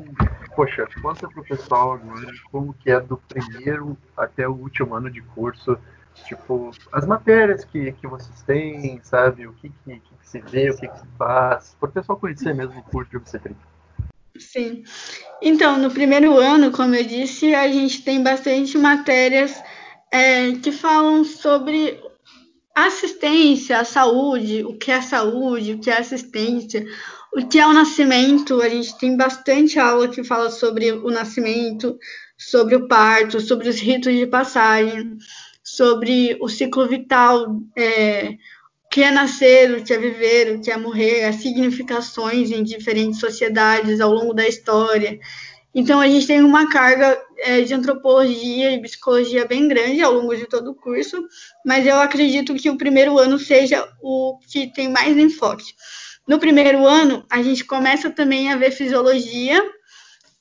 [0.54, 5.22] poxa, conta pro pessoal agora como que é do primeiro até o último ano de
[5.22, 5.78] curso,
[6.24, 10.76] tipo, as matérias que, que vocês têm, sabe, o que, que, que se vê, o
[10.76, 13.76] que, que se faz, para o pessoal conhecer mesmo o curso de obstetrícia.
[14.38, 14.84] Sim.
[15.40, 19.54] Então, no primeiro ano, como eu disse, a gente tem bastante matérias
[20.12, 22.00] é, que falam sobre
[22.74, 26.86] assistência à saúde, o que é saúde, o que é assistência,
[27.34, 28.60] o que é o nascimento.
[28.60, 31.98] A gente tem bastante aula que fala sobre o nascimento,
[32.36, 35.16] sobre o parto, sobre os ritos de passagem,
[35.76, 38.30] sobre o ciclo vital, é,
[38.86, 42.62] o que é nascer, o que é viver, o que é morrer, as significações em
[42.62, 45.18] diferentes sociedades ao longo da história.
[45.74, 50.34] Então, a gente tem uma carga é, de antropologia e psicologia bem grande ao longo
[50.34, 51.22] de todo o curso,
[51.62, 55.74] mas eu acredito que o primeiro ano seja o que tem mais enfoque.
[56.26, 59.62] No primeiro ano, a gente começa também a ver fisiologia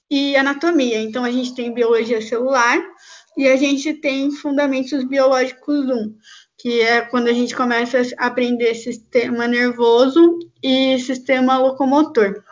[0.10, 1.02] e anatomia.
[1.02, 2.82] Então, a gente tem biologia celular
[3.38, 6.16] e a gente tem fundamentos biológicos 1,
[6.58, 12.44] que é quando a gente começa a aprender sistema nervoso e sistema locomotor.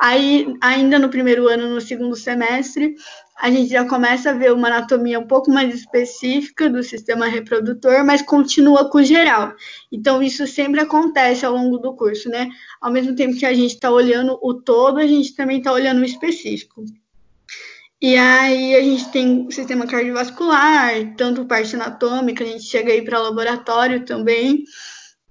[0.00, 2.94] Aí, ainda no primeiro ano, no segundo semestre,
[3.38, 8.04] a gente já começa a ver uma anatomia um pouco mais específica do sistema reprodutor,
[8.04, 9.54] mas continua com o geral.
[9.92, 12.48] Então, isso sempre acontece ao longo do curso, né?
[12.80, 16.00] Ao mesmo tempo que a gente está olhando o todo, a gente também está olhando
[16.00, 16.84] o específico.
[18.00, 23.18] E aí a gente tem sistema cardiovascular, tanto parte anatômica, a gente chega aí para
[23.18, 24.64] laboratório também,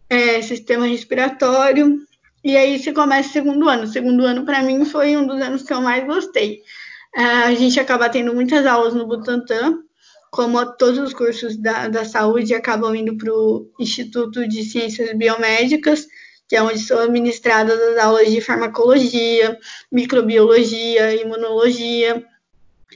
[0.10, 2.00] é, sistema respiratório,
[2.44, 3.84] e aí você começa o segundo ano.
[3.84, 6.62] O segundo ano, para mim, foi um dos anos que eu mais gostei.
[7.16, 9.80] É, a gente acaba tendo muitas aulas no Butantan,
[10.32, 16.08] como todos os cursos da, da saúde acabam indo para o Instituto de Ciências Biomédicas,
[16.48, 19.58] que é onde são ministradas as aulas de farmacologia,
[19.92, 22.24] microbiologia, imunologia,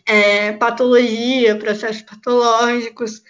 [0.05, 3.21] é, patologia, processos patológicos.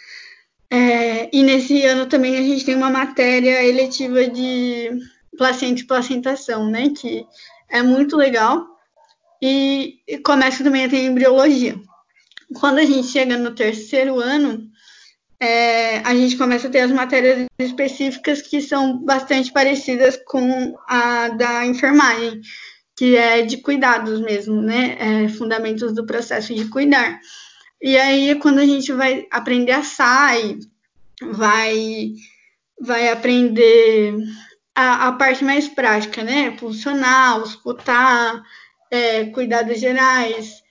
[0.72, 4.92] É, e nesse ano também a gente tem uma matéria eletiva de
[5.38, 6.90] placenta e placentação, né?
[6.90, 7.26] Que
[7.70, 8.68] é muito legal.
[9.42, 11.76] E, e começa também a ter embriologia.
[12.60, 14.70] Quando a gente chega no terceiro ano,
[15.40, 21.30] é, a gente começa a ter as matérias específicas que são bastante parecidas com a
[21.30, 22.42] da enfermagem,
[23.00, 24.98] que é de cuidados mesmo, né?
[25.00, 27.18] É, fundamentos do processo de cuidar.
[27.82, 30.60] E aí, quando a gente vai aprender a SAI,
[31.32, 32.12] vai,
[32.78, 34.16] vai aprender
[34.76, 36.58] a, a parte mais prática, né?
[36.58, 38.44] Funcional, escutar,
[38.92, 40.62] é, cuidados gerais.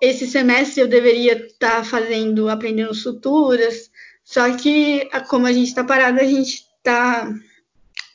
[0.00, 3.88] Esse semestre eu deveria estar tá fazendo, aprendendo suturas,
[4.24, 7.32] só que como a gente está parado, a gente tá,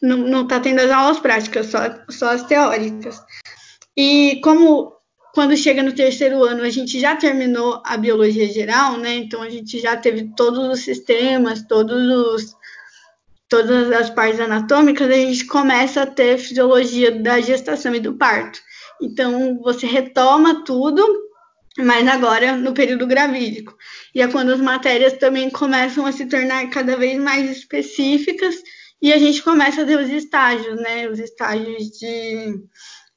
[0.02, 3.24] não está tendo as aulas práticas, só, só as teóricas.
[3.96, 4.94] E como
[5.34, 9.16] quando chega no terceiro ano, a gente já terminou a biologia geral, né?
[9.16, 12.56] Então a gente já teve todos os sistemas, todos os
[13.54, 18.60] todas as partes anatômicas, a gente começa a ter fisiologia da gestação e do parto.
[19.00, 21.06] Então, você retoma tudo,
[21.78, 23.78] mas agora no período gravídico.
[24.16, 28.56] E é quando as matérias também começam a se tornar cada vez mais específicas
[29.00, 31.08] e a gente começa a ter os estágios, né?
[31.08, 32.56] Os estágios de,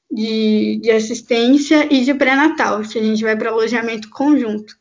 [0.09, 4.75] de, de assistência e de pré-natal, que a gente vai para alojamento conjunto.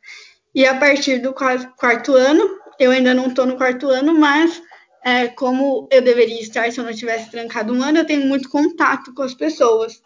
[0.55, 4.62] E a partir do quarto ano, eu ainda não estou no quarto ano, mas
[5.05, 8.49] é, como eu deveria estar se eu não tivesse trancado um ano, eu tenho muito
[8.49, 10.01] contato com as pessoas.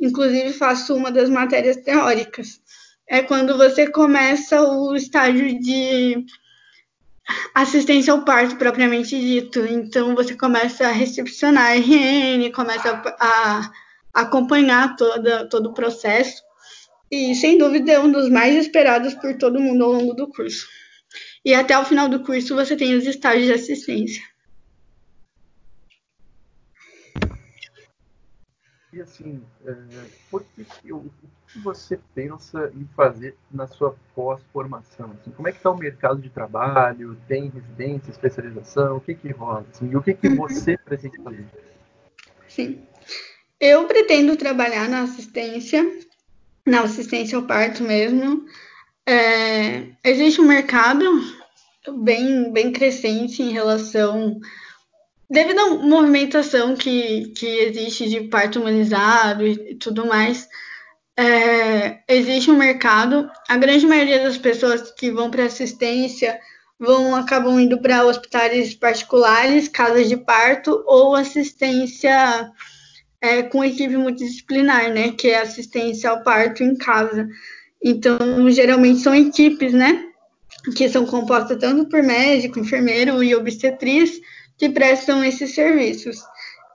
[0.00, 2.60] Inclusive, faço uma das matérias teóricas.
[3.08, 6.24] É quando você começa o estágio de
[7.54, 9.60] assistência ao parto propriamente dito.
[9.64, 13.72] Então, você começa a recepcionar a RN, começa a, a
[14.12, 16.42] acompanhar toda, todo o processo.
[17.10, 20.66] E, sem dúvida, é um dos mais esperados por todo mundo ao longo do curso.
[21.44, 24.22] E até o final do curso, você tem os estágios de assistência.
[28.92, 29.74] E assim, é,
[30.30, 31.10] por que, o,
[31.48, 35.12] que você pensa em fazer na sua pós-formação?
[35.12, 37.16] Assim, como é que está o mercado de trabalho?
[37.26, 38.98] Tem residência, especialização?
[38.98, 39.64] O que que rola?
[39.70, 40.36] Assim, e o que que uhum.
[40.36, 41.46] você pretende fazer?
[42.46, 42.86] Sim.
[43.62, 45.88] Eu pretendo trabalhar na assistência,
[46.66, 48.44] na assistência ao parto mesmo.
[49.06, 51.04] É, existe um mercado
[52.02, 54.40] bem, bem crescente em relação
[55.30, 60.46] devido à movimentação que, que existe de parto humanizado e tudo mais,
[61.16, 63.30] é, existe um mercado.
[63.48, 66.38] A grande maioria das pessoas que vão para assistência
[66.78, 72.50] vão acabam indo para hospitais particulares, casas de parto ou assistência
[73.22, 75.12] é, com equipe multidisciplinar, né?
[75.12, 77.28] Que é assistência ao parto em casa.
[77.82, 78.18] Então,
[78.50, 80.04] geralmente são equipes, né?
[80.76, 84.20] Que são compostas tanto por médico, enfermeiro e obstetriz
[84.58, 86.18] que prestam esses serviços.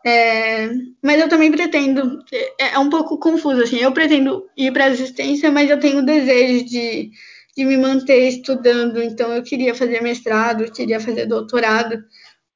[0.06, 0.70] É,
[1.04, 5.52] mas eu também pretendo, é, é, um pouco confuso, assim, eu pretendo ir para assistência,
[5.52, 7.12] mas eu tenho o desejo de,
[7.58, 12.02] de me manter estudando, então eu queria fazer mestrado, queria fazer doutorado,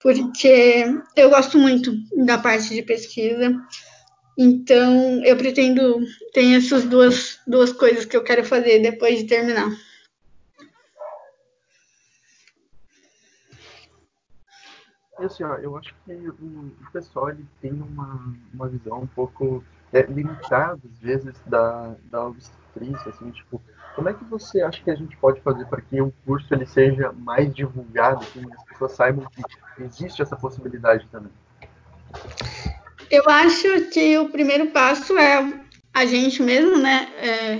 [0.02, 0.86] porque
[1.16, 1.94] eu gosto muito
[2.26, 3.56] da parte de pesquisa,
[4.38, 6.00] então eu pretendo,
[6.34, 9.70] tem essas duas, duas coisas que eu quero fazer depois de terminar.
[15.18, 19.64] Assim, ó, eu acho que o, o pessoal ele tem uma, uma visão um pouco
[19.94, 22.22] é, limitada, às vezes, da, da
[23.08, 23.62] assim, tipo,
[23.96, 26.66] como é que você acha que a gente pode fazer para que o curso ele
[26.66, 31.32] seja mais divulgado, que as pessoas saibam que existe essa possibilidade também?
[33.10, 35.62] Eu acho que o primeiro passo é
[35.94, 37.10] a gente mesmo, né?
[37.18, 37.60] É,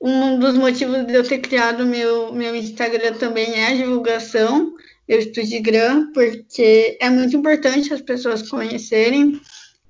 [0.00, 4.74] um dos motivos de eu ter criado meu meu Instagram também é a divulgação
[5.08, 9.40] eu Instagram, porque é muito importante as pessoas conhecerem.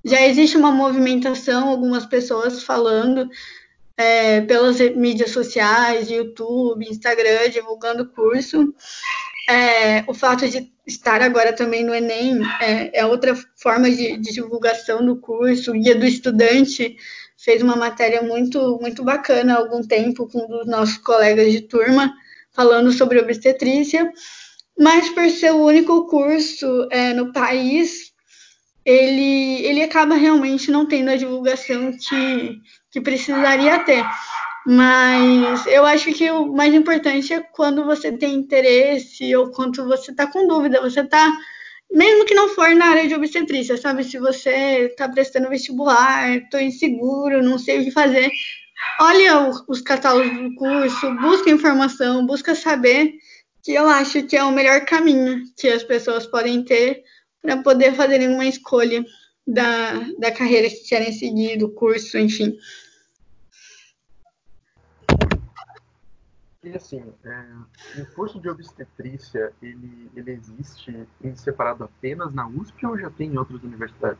[0.03, 3.29] Já existe uma movimentação, algumas pessoas falando
[3.99, 8.73] é, pelas mídias sociais, YouTube, Instagram, divulgando o curso.
[9.49, 14.31] É, o fato de estar agora também no Enem é, é outra forma de, de,
[14.31, 15.71] divulgação do curso.
[15.71, 16.95] O Guia do Estudante
[17.37, 21.61] fez uma matéria muito, muito bacana há algum tempo com um dos nossos colegas de
[21.61, 22.13] turma,
[22.53, 24.09] falando sobre obstetrícia
[24.79, 28.13] mas por ser o único curso é, no país,
[28.85, 34.03] ele, ele acaba realmente não tendo a divulgação que, que precisaria ter.
[34.65, 40.11] Mas eu acho que o mais importante é quando você tem interesse ou quando você
[40.11, 41.31] está com dúvida, você está,
[41.91, 44.03] mesmo que não for na área de obstetrícia, sabe?
[44.03, 48.29] Se você está prestando vestibular, estou inseguro, não sei o que fazer,
[48.99, 53.13] olha os catálogos do curso, busca informação, busca saber
[53.63, 57.03] que eu acho que é o melhor caminho que as pessoas podem ter
[57.41, 59.03] para poder fazerem uma escolha
[59.53, 62.57] da, da carreira que querem seguir, do curso, enfim.
[66.63, 72.85] E assim, é, o curso de obstetrícia, ele, ele existe em separado apenas na USP
[72.85, 74.19] ou já tem em outras universidades?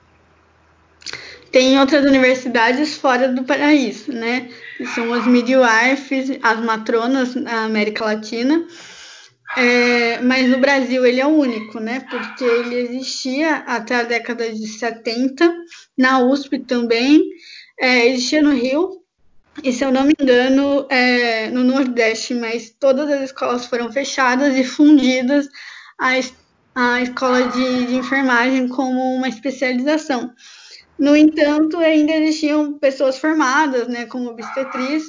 [1.52, 4.50] Tem outras universidades fora do paraíso, né?
[4.94, 8.66] São as midwives, as matronas na América Latina,
[9.58, 12.02] é, mas no Brasil ele é único, né?
[12.02, 15.52] Porque ele existia até a década de 70,
[15.98, 17.22] na USP também,
[17.80, 19.00] é, existia no Rio,
[19.64, 24.56] e se eu não me engano, é, no Nordeste, mas todas as escolas foram fechadas
[24.56, 25.50] e fundidas
[25.98, 26.12] à,
[26.76, 30.32] à escola de, de enfermagem como uma especialização.
[30.98, 35.04] No entanto, ainda existiam pessoas formadas, né, como obstetriz,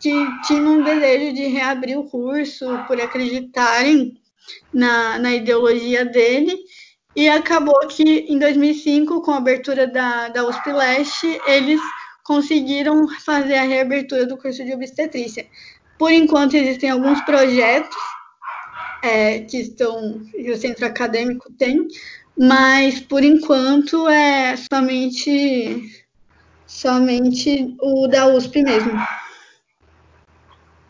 [0.00, 4.14] que, que um desejo de reabrir o curso por acreditarem
[4.72, 6.56] na, na ideologia dele.
[7.14, 11.80] E acabou que em 2005, com a abertura da, da USP Leste, eles
[12.22, 15.46] conseguiram fazer a reabertura do curso de obstetrícia.
[15.98, 17.96] Por enquanto, existem alguns projetos
[19.02, 21.88] é, que estão o centro acadêmico tem,
[22.36, 25.92] mas por enquanto é somente
[26.66, 28.92] somente o da USP mesmo.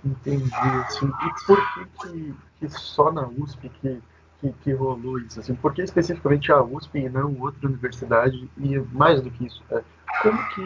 [0.09, 0.51] Entendi,
[0.87, 4.01] assim, e por que, que, que só na USP que,
[4.41, 5.41] que, que, rolou isso?
[5.41, 8.49] Assim, por que especificamente a USP e não outra universidade?
[8.57, 9.83] E mais do que isso, é,
[10.23, 10.63] como, que,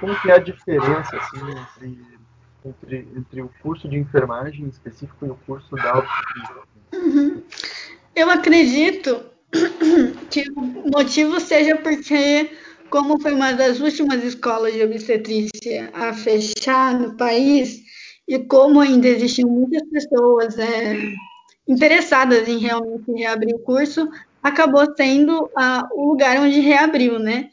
[0.00, 2.06] como que é a diferença assim, entre,
[2.64, 7.44] entre, entre o curso de enfermagem específico e o curso da USP?
[8.14, 9.24] Eu acredito
[10.30, 12.50] que o motivo seja porque
[12.90, 17.83] como foi uma das últimas escolas de obstetrícia a fechar no país,
[18.26, 20.96] e como ainda existem muitas pessoas é,
[21.68, 24.08] interessadas em realmente reabrir o curso,
[24.42, 27.48] acabou sendo uh, o lugar onde reabriu, né?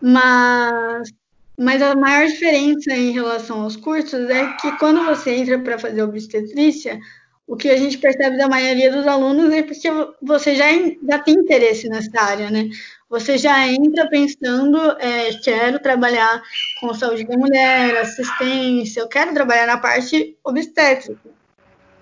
[0.00, 1.12] Mas,
[1.58, 6.02] mas a maior diferença em relação aos cursos é que quando você entra para fazer
[6.02, 6.98] obstetrícia,
[7.46, 9.88] o que a gente percebe da maioria dos alunos é porque
[10.22, 10.66] você já,
[11.08, 12.68] já tem interesse nessa área, né?
[13.10, 16.40] Você já entra pensando, é, quero trabalhar
[16.80, 21.20] com saúde da mulher, assistência, eu quero trabalhar na parte obstétrica.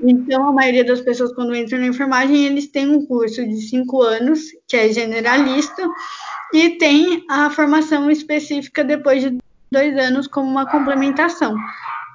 [0.02, 4.02] Então, a maioria das pessoas, quando entram na enfermagem, eles têm um curso de cinco
[4.02, 5.86] anos, que é generalista,
[6.54, 9.38] e tem a formação específica depois de
[9.70, 11.54] dois anos como uma complementação.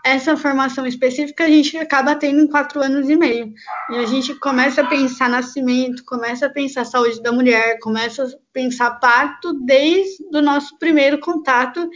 [0.05, 3.51] Essa formação específica a gente acaba tendo em quatro anos e meio.
[3.89, 8.29] E a gente começa a pensar nascimento, começa a pensar saúde da mulher, começa a
[8.53, 11.89] pensar parto desde o nosso primeiro contato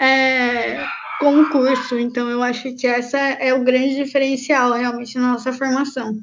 [0.00, 0.82] é,
[1.20, 1.98] com o curso.
[1.98, 6.18] Então, eu acho que essa é o grande diferencial realmente na nossa formação.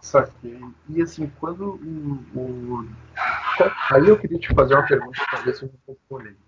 [0.00, 0.58] Saquei.
[0.88, 1.78] E assim, quando
[2.34, 2.86] o,
[3.90, 6.45] Aí eu queria te fazer uma pergunta, talvez um pouco polêmica.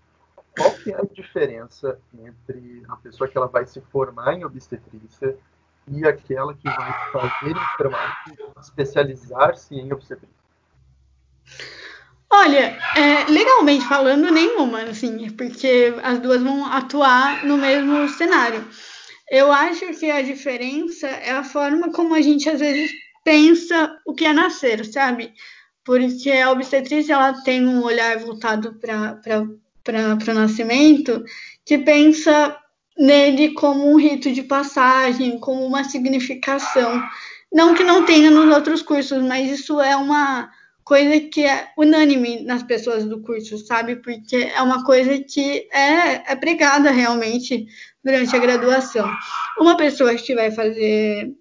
[0.59, 5.37] Qual que é a diferença entre a pessoa que ela vai se formar em obstetrícia
[5.87, 10.35] e aquela que vai fazer enfermagem, especializar-se em obstetrícia?
[12.29, 18.67] Olha, é, legalmente falando, nenhuma, assim, porque as duas vão atuar no mesmo cenário.
[19.31, 22.91] Eu acho que a diferença é a forma como a gente às vezes
[23.23, 25.33] pensa o que é nascer, sabe?
[25.85, 29.47] Porque a obstetrícia ela tem um olhar voltado para
[29.87, 31.23] o nascimento
[31.65, 32.57] que pensa
[32.97, 37.01] nele como um rito de passagem, como uma significação.
[37.51, 40.51] Não que não tenha nos outros cursos, mas isso é uma
[40.83, 43.97] coisa que é unânime nas pessoas do curso, sabe?
[43.97, 47.67] Porque é uma coisa que é, é pregada realmente
[48.03, 49.07] durante a graduação.
[49.59, 51.31] Uma pessoa que vai fazer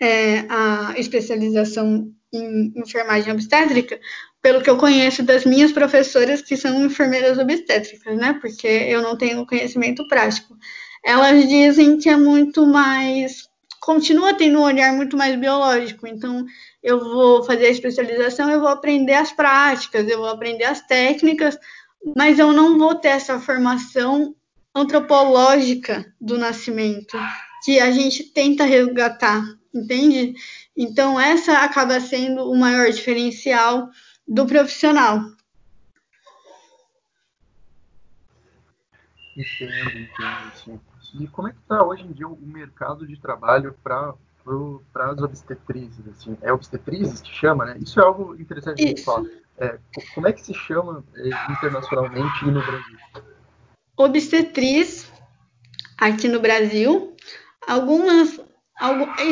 [0.00, 3.98] é, a especialização em enfermagem obstétrica,
[4.40, 8.38] pelo que eu conheço das minhas professoras que são enfermeiras obstétricas, né?
[8.40, 10.56] Porque eu não tenho conhecimento prático.
[11.04, 13.48] Elas dizem que é muito mais
[13.80, 16.06] continua tendo um olhar muito mais biológico.
[16.06, 16.44] Então,
[16.82, 21.58] eu vou fazer a especialização, eu vou aprender as práticas, eu vou aprender as técnicas,
[22.14, 24.34] mas eu não vou ter essa formação
[24.74, 27.18] antropológica do nascimento
[27.64, 29.42] que a gente tenta resgatar,
[29.74, 30.34] entende?
[30.76, 33.88] Então, essa acaba sendo o maior diferencial
[34.28, 35.20] do profissional.
[39.36, 40.80] Entendo, entendo, sim.
[41.14, 44.14] E como é que está hoje em dia o mercado de trabalho para
[44.92, 47.76] para as obstetrizes, assim, é obstetrizes que chama, né?
[47.80, 49.26] Isso é algo interessante de falar.
[49.58, 49.78] É,
[50.14, 52.96] como é que se chama é, internacionalmente e no Brasil?
[53.94, 55.12] Obstetriz
[55.98, 57.14] aqui no Brasil.
[57.66, 58.40] Algumas,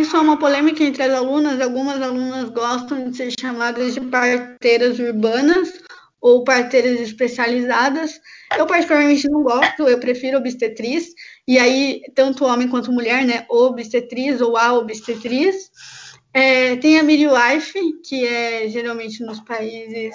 [0.01, 1.61] isso é uma polêmica entre as alunas.
[1.61, 5.72] Algumas alunas gostam de ser chamadas de parteiras urbanas
[6.20, 8.20] ou parteiras especializadas.
[8.57, 11.14] Eu particularmente não gosto, eu prefiro obstetriz.
[11.47, 13.47] E aí, tanto homem quanto mulher, né?
[13.49, 15.70] Obstetriz ou a obstetriz.
[16.34, 20.14] É, tem a midwife, que é geralmente nos países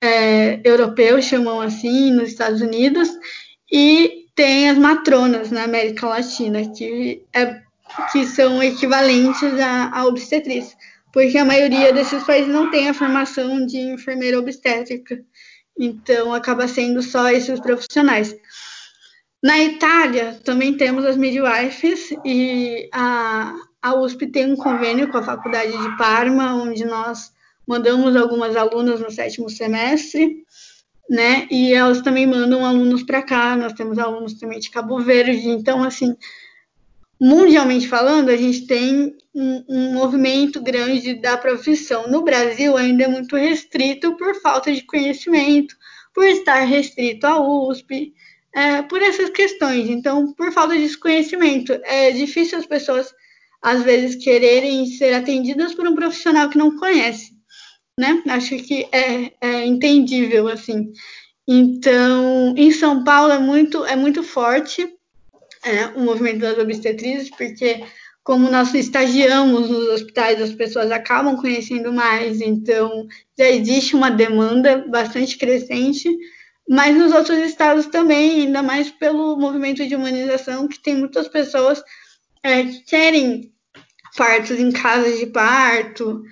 [0.00, 3.08] é, europeus, chamam assim, nos Estados Unidos.
[3.70, 7.62] E tem as matronas na América Latina, que, é,
[8.12, 10.76] que são equivalentes à, à obstetriz
[11.12, 15.18] porque a maioria desses países não tem a formação de enfermeira obstétrica,
[15.78, 18.36] então acaba sendo só esses profissionais.
[19.42, 25.22] Na Itália também temos as midwives e a, a USP tem um convênio com a
[25.22, 27.32] Faculdade de Parma, onde nós
[27.66, 30.44] mandamos algumas alunas no sétimo semestre,
[31.08, 31.46] né?
[31.50, 33.56] E elas também mandam alunos para cá.
[33.56, 36.16] Nós temos alunos também de Cabo Verde, então assim
[37.20, 42.08] mundialmente falando, a gente tem um, um, movimento grande da profissão.
[42.08, 45.74] No Brasil, ainda é muito restrito por falta de conhecimento,
[46.14, 48.12] por estar restrito à USP,
[48.54, 49.88] é, por essas questões.
[49.88, 53.12] Então, por falta de conhecimento, é difícil as pessoas,
[53.60, 57.36] às vezes, quererem ser atendidas por um profissional que não conhece.
[57.98, 58.22] Né?
[58.28, 60.92] Acho que é, é entendível assim.
[61.48, 64.86] Então, em São Paulo é muito, é muito forte
[65.64, 67.84] é, o movimento das obstetrizes, porque
[68.28, 73.06] como nós estagiamos nos hospitais, as pessoas acabam conhecendo mais, então
[73.38, 76.14] já existe uma demanda bastante crescente,
[76.68, 81.82] mas nos outros estados também, ainda mais pelo movimento de humanização, que tem muitas pessoas
[82.42, 83.50] é, que querem
[84.14, 86.22] partos em casas de parto,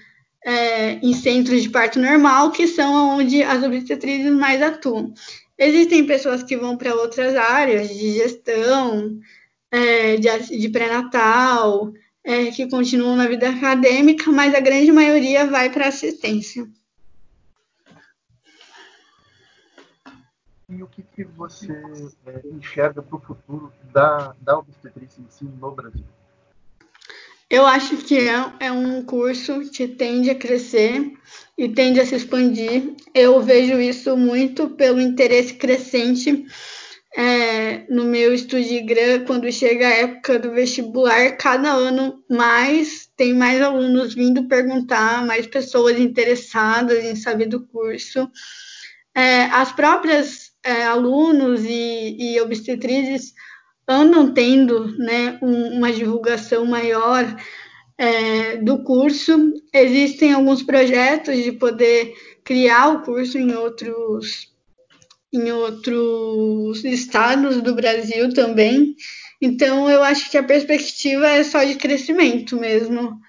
[0.45, 5.15] é, em centros de parto normal, que são onde as obstetrizes mais atuam.
[5.59, 9.19] Existem pessoas que vão para outras áreas de gestão,
[9.71, 11.93] é, de, de pré-natal,
[12.23, 16.67] é, que continuam na vida acadêmica, mas a grande maioria vai para assistência.
[20.69, 21.73] e o que, que você
[22.27, 26.05] é, enxerga para o futuro da, da obstetrícia em si no Brasil?
[27.49, 31.13] Eu acho que é, é, um curso que tende a crescer
[31.57, 32.95] e tende a se expandir.
[33.15, 36.45] Eu vejo isso muito pelo interesse crescente
[37.17, 43.63] é, no meu Estudigram, quando chega a época do vestibular, cada ano mais tem mais
[43.63, 48.29] alunos vindo perguntar, mais pessoas interessadas em saber do curso.
[49.15, 53.33] É, as próprias é, alunos e, e obstetrizes
[53.89, 57.25] andam tendo né, um, uma divulgação maior
[57.97, 59.53] é, do curso.
[59.73, 62.15] Existem alguns projetos de poder
[62.45, 64.53] criar o curso em outros,
[65.33, 68.95] em outros estados do Brasil também.
[69.41, 73.21] Então, eu acho que a perspectiva é só de crescimento mesmo,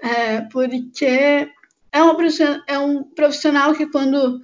[0.00, 1.48] é, porque
[1.92, 2.16] é, uma,
[2.68, 4.40] é um profissional que, quando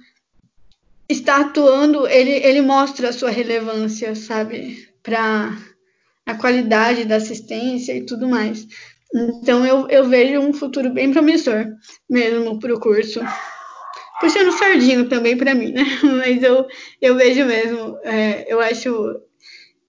[1.07, 4.92] está atuando, ele, ele mostra a sua relevância, sabe?
[5.03, 5.55] Para
[6.25, 8.65] a qualidade da assistência e tudo mais.
[9.13, 11.67] Então eu, eu vejo um futuro bem promissor
[12.09, 13.19] mesmo para o curso.
[14.19, 15.83] Puxando sardinho também para mim, né?
[16.01, 16.65] Mas eu,
[17.01, 17.99] eu vejo mesmo.
[18.03, 19.21] É, eu acho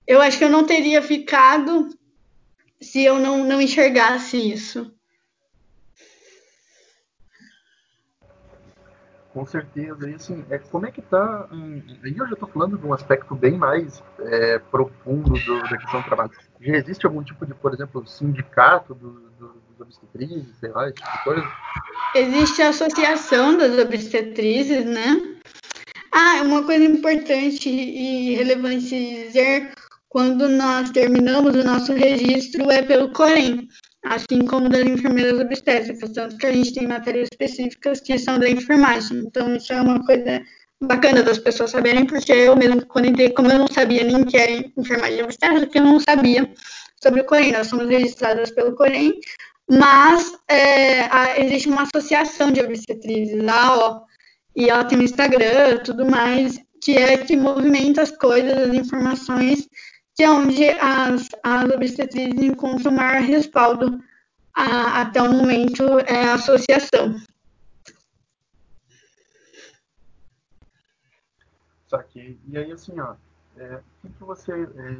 [0.07, 1.89] eu acho que eu não teria ficado
[2.81, 4.93] se eu não, não enxergasse isso.
[9.35, 10.09] Com certeza.
[10.09, 11.49] E assim, é, como é que tá.
[11.51, 15.76] Hum, aí eu já estou falando de um aspecto bem mais é, profundo do, da
[15.76, 16.30] questão do trabalho.
[16.61, 20.95] Já existe algum tipo de, por exemplo, sindicato do, do, dos obstetrizes, sei lá, esse
[20.95, 21.53] tipo de coisa?
[22.14, 25.37] Existe a associação das obstetrizes, né?
[26.12, 29.72] Ah, uma coisa importante e relevante dizer
[30.09, 33.68] quando nós terminamos o nosso registro é pelo Corém
[34.05, 38.48] assim como das enfermeiras obstétricas, tanto que a gente tem matérias específicas que são da
[38.48, 39.18] enfermagem.
[39.18, 40.42] Então, isso é uma coisa
[40.82, 44.36] bacana das pessoas saberem, porque eu mesmo, quando entrei, como eu não sabia nem que
[44.36, 46.50] era enfermagem obstétrica, eu não sabia
[47.02, 47.52] sobre o Corém.
[47.52, 49.18] Nós somos registradas pelo Corém,
[49.68, 54.00] mas é, a, existe uma associação de obstetrizes, a ó,
[54.55, 59.66] e ela tem um Instagram, tudo mais, que é que movimenta as coisas, as informações
[60.15, 64.01] que é onde as, as obstetrizes encontram maior respaldo
[64.55, 67.17] a, até o momento é a associação.
[71.89, 72.39] Saquei.
[72.49, 73.17] E aí, assim, ó,
[73.57, 74.53] é, o que, você.
[74.53, 74.97] É,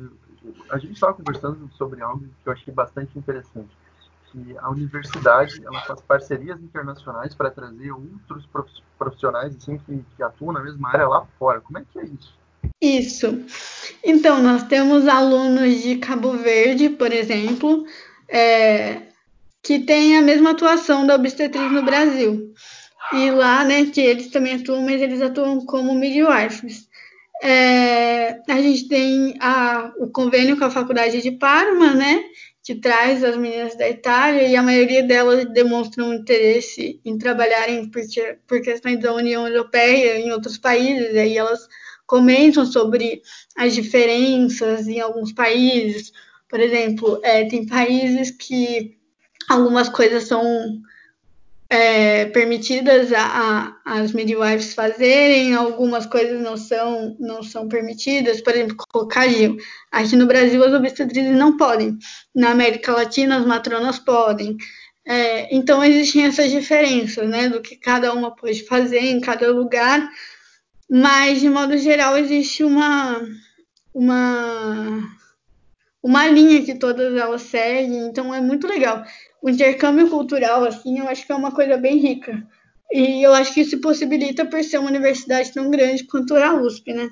[0.71, 3.77] a gente estava conversando sobre algo que eu achei bastante interessante.
[4.27, 8.49] Que a universidade ela faz parcerias internacionais para trazer outros
[8.99, 11.61] profissionais assim, que, que atuam na mesma área lá fora.
[11.61, 12.37] Como é que é isso?
[12.81, 13.43] Isso.
[14.03, 17.87] Então, nós temos alunos de Cabo Verde, por exemplo,
[18.29, 19.03] é,
[19.63, 22.53] que têm a mesma atuação da obstetriz no Brasil.
[23.13, 26.89] E lá, né, que eles também atuam, mas eles atuam como midwives.
[27.43, 32.25] É, a gente tem a, o convênio com a Faculdade de Parma, né,
[32.63, 38.03] que traz as meninas da Itália, e a maioria delas demonstram interesse em trabalharem por,
[38.47, 41.69] por questões da União Europeia em outros países, e aí elas
[42.07, 43.23] comentam sobre
[43.57, 46.13] as diferenças em alguns países.
[46.49, 48.97] Por exemplo, é, tem países que
[49.49, 50.43] algumas coisas são
[51.69, 58.55] é, permitidas a, a, as midwives fazerem, algumas coisas não são, não são permitidas, por
[58.55, 59.57] exemplo, colocar gil.
[59.91, 61.99] Aqui no Brasil as obstetrizes não podem,
[62.35, 64.57] na América Latina as matronas podem.
[65.07, 70.09] É, então existem essas diferenças, né, do que cada uma pode fazer em cada lugar,
[70.91, 73.21] mas de modo geral existe uma
[73.93, 75.01] uma
[76.03, 79.03] uma linha que todas elas seguem, então é muito legal.
[79.41, 82.47] O intercâmbio cultural assim, eu acho que é uma coisa bem rica.
[82.93, 86.93] E eu acho que isso possibilita por ser uma universidade tão grande quanto a USP,
[86.93, 87.11] né?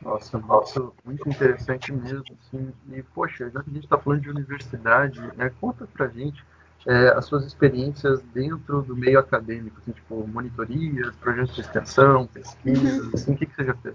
[0.00, 2.72] Nossa, nossa, muito interessante mesmo, assim.
[2.92, 6.44] E, poxa, já que a gente está falando de universidade, né, conta pra gente
[6.86, 13.04] é, as suas experiências dentro do meio acadêmico, assim, tipo monitorias, projetos de extensão, pesquisas,
[13.04, 13.10] uhum.
[13.14, 13.94] assim, o que, que você já fez?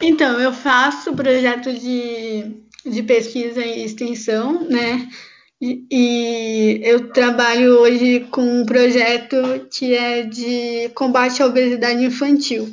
[0.00, 5.08] Então, eu faço projeto de, de pesquisa e extensão, né?
[5.60, 9.36] E, e eu trabalho hoje com um projeto
[9.70, 12.66] que é de combate à obesidade infantil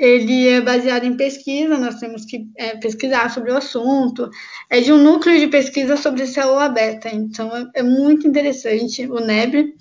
[0.00, 4.30] ele é baseado em pesquisa, nós temos que é, pesquisar sobre o assunto.
[4.70, 9.20] É de um núcleo de pesquisa sobre célula beta, então é, é muito interessante o
[9.20, 9.74] NEB.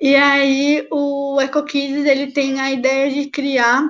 [0.00, 3.86] E aí o EcoKids ele tem a ideia de criar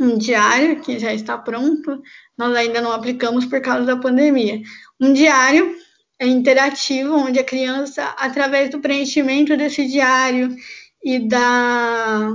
[0.00, 2.00] um diário que já está pronto,
[2.38, 4.60] nós ainda não aplicamos por causa da pandemia.
[5.00, 5.74] Um diário
[6.20, 10.54] é, interativo, onde a criança, através do preenchimento desse diário
[11.02, 12.30] e da,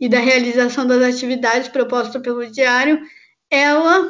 [0.00, 3.00] e da realização das atividades propostas pelo diário,
[3.50, 4.08] ela,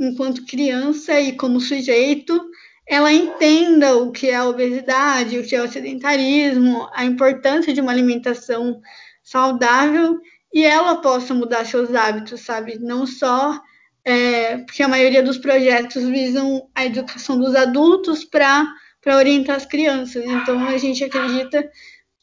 [0.00, 2.40] enquanto criança e como sujeito,
[2.86, 7.80] ela entenda o que é a obesidade, o que é o sedentarismo, a importância de
[7.80, 8.80] uma alimentação
[9.22, 10.20] saudável
[10.52, 12.78] e ela possa mudar seus hábitos, sabe?
[12.78, 13.58] Não só
[14.04, 18.66] é, porque a maioria dos projetos visam a educação dos adultos para
[19.06, 20.22] orientar as crianças.
[20.24, 21.68] Então, a gente acredita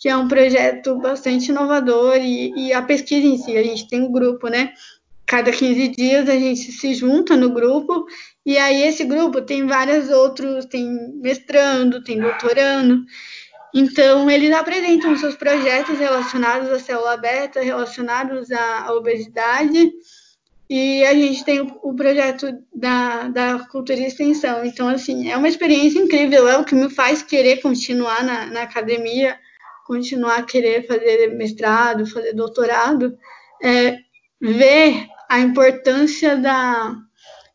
[0.01, 4.01] que é um projeto bastante inovador e, e a pesquisa em si, a gente tem
[4.01, 4.73] um grupo, né?
[5.27, 8.07] Cada 15 dias a gente se junta no grupo
[8.43, 10.87] e aí esse grupo tem vários outros, tem
[11.21, 13.05] mestrando, tem doutorando.
[13.75, 19.91] Então, eles apresentam seus projetos relacionados à célula beta, relacionados à obesidade,
[20.67, 24.65] e a gente tem o projeto da, da cultura e extensão.
[24.65, 28.63] Então, assim, é uma experiência incrível, é o que me faz querer continuar na, na
[28.63, 29.37] academia,
[29.85, 33.17] continuar a querer fazer mestrado, fazer doutorado,
[33.61, 33.97] é,
[34.39, 36.95] ver a importância da,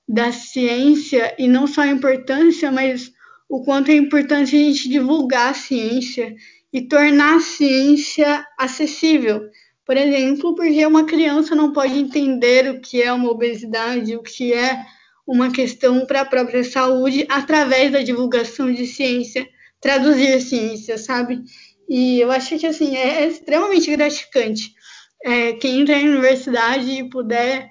[0.08, 3.12] da ciência, e não só a importância, mas
[3.48, 6.34] o quanto é importante a gente divulgar a ciência
[6.72, 9.42] e tornar a ciência acessível.
[9.84, 14.52] Por exemplo, porque uma criança não pode entender o que é uma obesidade, o que
[14.52, 14.84] é
[15.26, 19.46] uma questão para a própria saúde através da divulgação de ciência,
[19.80, 21.42] traduzir a ciência, sabe?
[21.88, 24.74] E eu acho que assim é, é extremamente gratificante.
[25.22, 27.70] É, quem entra na universidade e puder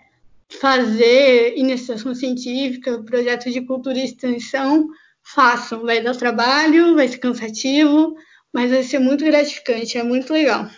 [0.59, 4.87] fazer iniciação científica, projetos de cultura e extensão,
[5.23, 5.83] façam.
[5.83, 8.15] Vai dar trabalho, vai ser cansativo,
[8.53, 10.69] mas vai ser muito gratificante, é muito legal.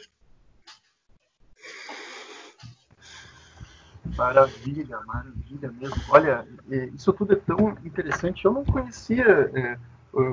[4.16, 6.02] Maravilha, maravilha mesmo.
[6.10, 8.46] Olha, é, isso tudo é tão interessante.
[8.46, 9.78] Eu não conhecia é,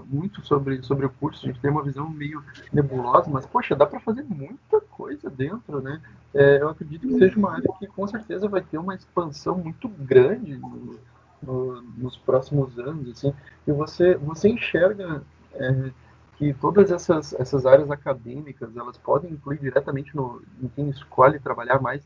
[0.07, 3.87] muito sobre, sobre o curso, a gente tem uma visão meio nebulosa, mas, poxa, dá
[3.87, 6.01] para fazer muita coisa dentro, né?
[6.33, 9.89] É, eu acredito que seja uma área que com certeza vai ter uma expansão muito
[9.89, 10.99] grande no,
[11.43, 13.35] no, nos próximos anos, assim,
[13.67, 15.23] e você, você enxerga
[15.53, 15.91] é,
[16.37, 21.81] que todas essas, essas áreas acadêmicas, elas podem incluir diretamente no, em quem escolhe trabalhar
[21.81, 22.03] mais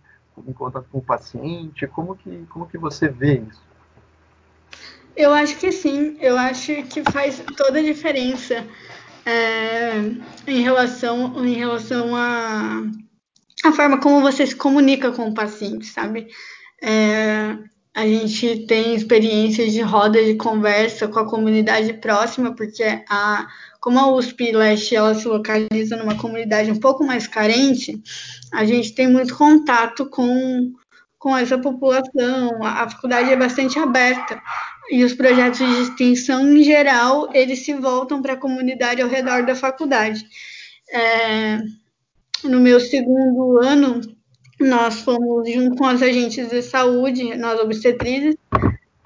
[0.46, 3.67] em contato com o paciente, como que, como que você vê isso?
[5.18, 8.64] Eu acho que sim, eu acho que faz toda a diferença
[9.26, 9.94] é,
[10.46, 12.84] em relação, em relação a,
[13.64, 16.28] a forma como você se comunica com o paciente, sabe?
[16.80, 17.58] É,
[17.92, 23.44] a gente tem experiências de roda de conversa com a comunidade próxima, porque a,
[23.80, 28.00] como a USP Leste ela se localiza numa comunidade um pouco mais carente,
[28.52, 30.72] a gente tem muito contato com,
[31.18, 34.40] com essa população, a, a faculdade é bastante aberta
[34.90, 39.44] e os projetos de extensão em geral eles se voltam para a comunidade ao redor
[39.44, 40.24] da faculdade.
[40.90, 41.58] É,
[42.44, 44.00] no meu segundo ano
[44.60, 48.36] nós fomos, junto com as agentes de saúde, nós obstetrizes,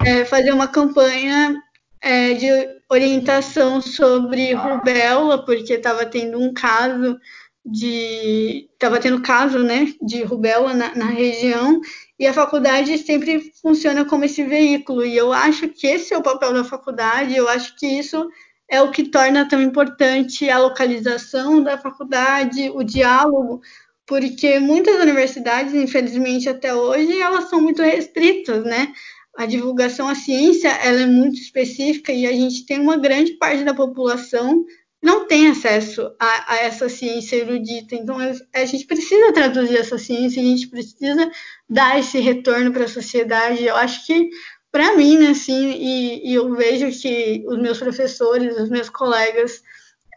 [0.03, 1.61] é, fazer uma campanha
[2.01, 2.47] é, de
[2.89, 7.19] orientação sobre rubéola, porque estava tendo um caso
[7.65, 8.69] de.
[8.73, 11.79] estava tendo caso né, de rubéola na, na região,
[12.19, 16.23] e a faculdade sempre funciona como esse veículo, e eu acho que esse é o
[16.23, 18.29] papel da faculdade, eu acho que isso
[18.69, 23.61] é o que torna tão importante a localização da faculdade, o diálogo
[24.05, 28.93] porque muitas universidades, infelizmente até hoje, elas são muito restritas, né?
[29.35, 33.63] A divulgação à ciência ela é muito específica e a gente tem uma grande parte
[33.63, 34.65] da população
[35.03, 37.93] não tem acesso a, a essa ciência erudita.
[37.93, 38.17] Então
[38.53, 41.29] a gente precisa traduzir essa ciência, a gente precisa
[41.69, 43.65] dar esse retorno para a sociedade.
[43.65, 44.29] Eu acho que
[44.71, 49.61] para mim, né, assim, e, e, eu vejo que os meus professores, os meus colegas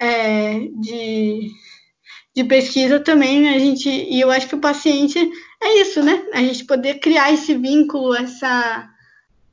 [0.01, 1.51] é, de
[2.34, 5.18] de pesquisa também a gente e eu acho que o paciente
[5.62, 6.22] é isso, né?
[6.34, 8.91] A gente poder criar esse vínculo, essa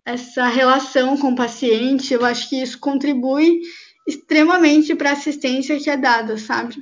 [0.05, 3.61] essa relação com o paciente, eu acho que isso contribui
[4.05, 6.75] extremamente para a assistência que é dada, sabe?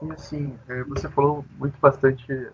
[0.00, 2.48] E assim, é, você falou muito bastante, é,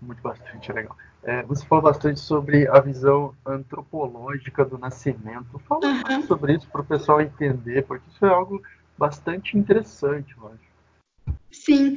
[0.00, 0.96] muito bastante, legal.
[1.22, 5.58] É, você falou bastante sobre a visão antropológica do nascimento.
[5.68, 6.22] Fala uhum.
[6.22, 8.62] sobre isso para o pessoal entender, porque isso é algo
[8.96, 10.68] bastante interessante, eu acho.
[11.50, 11.96] Sim.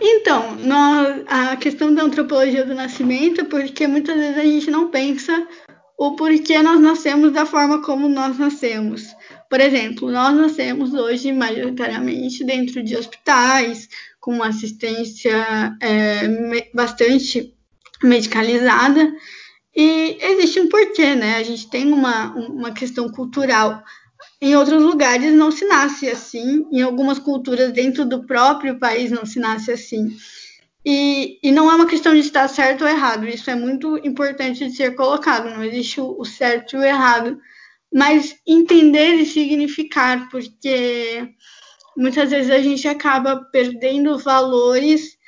[0.00, 5.46] Então, nós, a questão da antropologia do nascimento porque muitas vezes a gente não pensa
[5.98, 9.02] o porquê nós nascemos da forma como nós nascemos.
[9.50, 13.88] Por exemplo, nós nascemos hoje majoritariamente dentro de hospitais,
[14.20, 17.52] com uma assistência é, bastante
[18.00, 19.12] medicalizada.
[19.74, 21.34] E existe um porquê, né?
[21.36, 23.82] A gente tem uma, uma questão cultural.
[24.40, 29.26] Em outros lugares não se nasce assim, em algumas culturas dentro do próprio país não
[29.26, 30.16] se nasce assim.
[30.84, 34.66] E, e não é uma questão de estar certo ou errado, isso é muito importante
[34.66, 37.38] de ser colocado, não existe o, certo e o errado,
[37.92, 41.28] mas entender e significar, porque
[41.96, 45.18] muitas vezes a gente acaba perdendo valores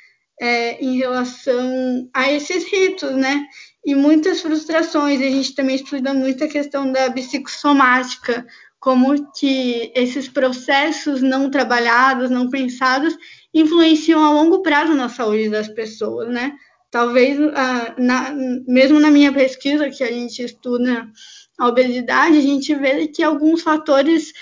[0.41, 3.45] é, em relação a esses ritos, né?
[3.85, 5.19] E muitas frustrações.
[5.19, 8.45] A gente também estuda muito a questão da psicossomática,
[8.79, 13.15] como que esses processos não trabalhados, não pensados,
[13.53, 16.53] influenciam a longo prazo na saúde das pessoas, né?
[16.89, 18.33] Talvez, ah, na,
[18.67, 21.09] mesmo na minha pesquisa, que a gente estuda
[21.57, 24.33] a obesidade, a gente vê que alguns fatores,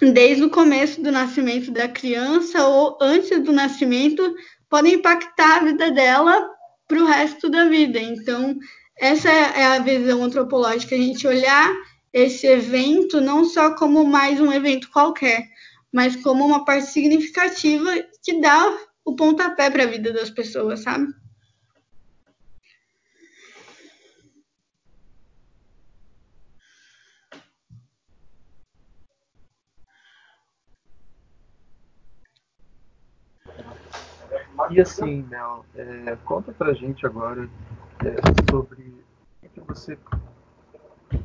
[0.00, 4.34] desde o começo do nascimento da criança ou antes do nascimento,
[4.68, 6.48] podem impactar a vida dela
[6.86, 7.98] para o resto da vida.
[7.98, 8.56] Então,
[8.96, 11.72] essa é a visão antropológica, a gente olhar
[12.12, 15.48] esse evento não só como mais um evento qualquer,
[15.92, 17.90] mas como uma parte significativa
[18.22, 21.12] que dá o pontapé para a vida das pessoas, sabe?
[34.70, 37.50] E assim, Mel, é, conta pra gente agora
[38.04, 38.94] é, sobre
[39.42, 39.98] o que você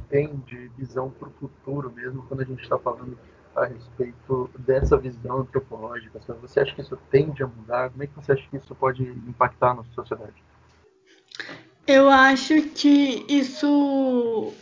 [0.09, 3.15] tem de visão para o futuro mesmo quando a gente está falando
[3.55, 6.19] a respeito dessa visão antropológica?
[6.41, 7.89] Você acha que isso tende a mudar?
[7.89, 10.43] Como é que você acha que isso pode impactar a nossa sociedade?
[11.87, 14.53] Eu acho que isso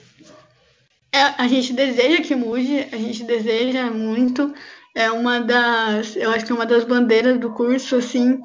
[1.14, 4.52] é, a gente deseja que mude, a gente deseja muito.
[4.96, 8.42] É uma das, eu acho que é uma das bandeiras do curso, assim,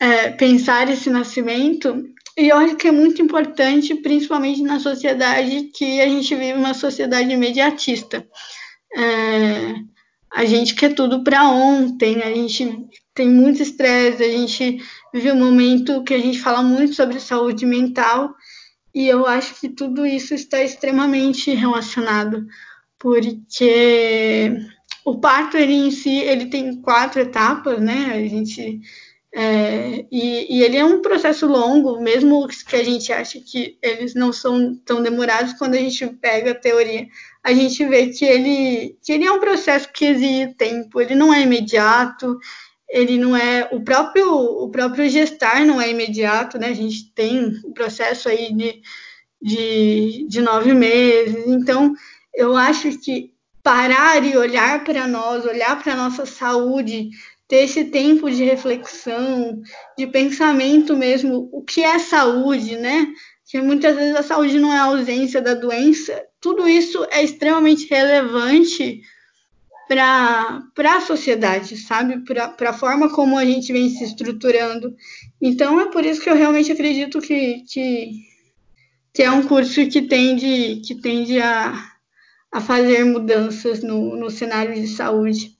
[0.00, 2.04] é, pensar esse nascimento.
[2.36, 6.74] E eu acho que é muito importante, principalmente na sociedade que a gente vive uma
[6.74, 8.26] sociedade imediatista.
[8.96, 9.74] É,
[10.32, 14.82] a gente quer tudo para ontem, a gente tem muito estresse, a gente
[15.12, 18.34] vive um momento que a gente fala muito sobre saúde mental
[18.94, 22.46] e eu acho que tudo isso está extremamente relacionado,
[22.98, 24.56] porque
[25.04, 28.12] o parto ele em si ele tem quatro etapas, né?
[28.12, 28.80] A gente
[29.38, 34.14] é, e, e, ele é um processo longo, mesmo que a gente ache que eles
[34.14, 37.06] não são tão demorados, quando a gente pega a teoria,
[37.44, 41.34] a gente vê que ele, que ele é um processo que exige tempo, ele não
[41.34, 42.38] é imediato,
[42.88, 46.68] ele não é o próprio o próprio gestar não é imediato, né?
[46.68, 48.80] A gente tem o processo aí de,
[49.42, 51.92] de, de nove meses, então
[52.34, 57.10] eu acho que parar e olhar para nós, olhar para a nossa saúde
[57.48, 59.62] ter esse tempo de reflexão,
[59.96, 63.06] de pensamento mesmo, o que é saúde, né?
[63.48, 66.20] Que muitas vezes a saúde não é a ausência da doença.
[66.40, 69.00] Tudo isso é extremamente relevante
[69.88, 72.24] para a sociedade, sabe?
[72.24, 74.94] Para a forma como a gente vem se estruturando.
[75.40, 78.10] Então é por isso que eu realmente acredito que, que,
[79.14, 81.72] que é um curso que tende, que tende a,
[82.50, 85.55] a fazer mudanças no, no cenário de saúde.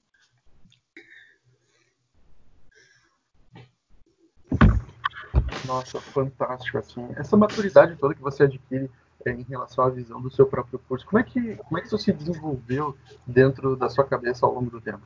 [5.67, 7.07] Nossa, fantástico, assim.
[7.17, 8.91] Essa maturidade toda que você adquire
[9.25, 11.89] é, em relação à visão do seu próprio curso, como é, que, como é que
[11.89, 12.97] isso se desenvolveu
[13.27, 15.03] dentro da sua cabeça ao longo do tempo?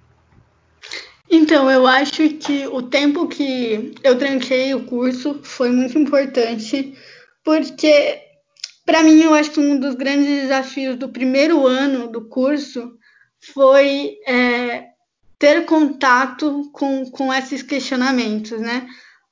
[1.30, 6.94] Então, eu acho que o tempo que eu tranquei o curso foi muito importante,
[7.44, 8.20] porque,
[8.84, 12.98] para mim, eu acho que um dos grandes desafios do primeiro ano do curso
[13.54, 14.88] foi é,
[15.38, 18.86] ter contato com, com esses questionamentos, né?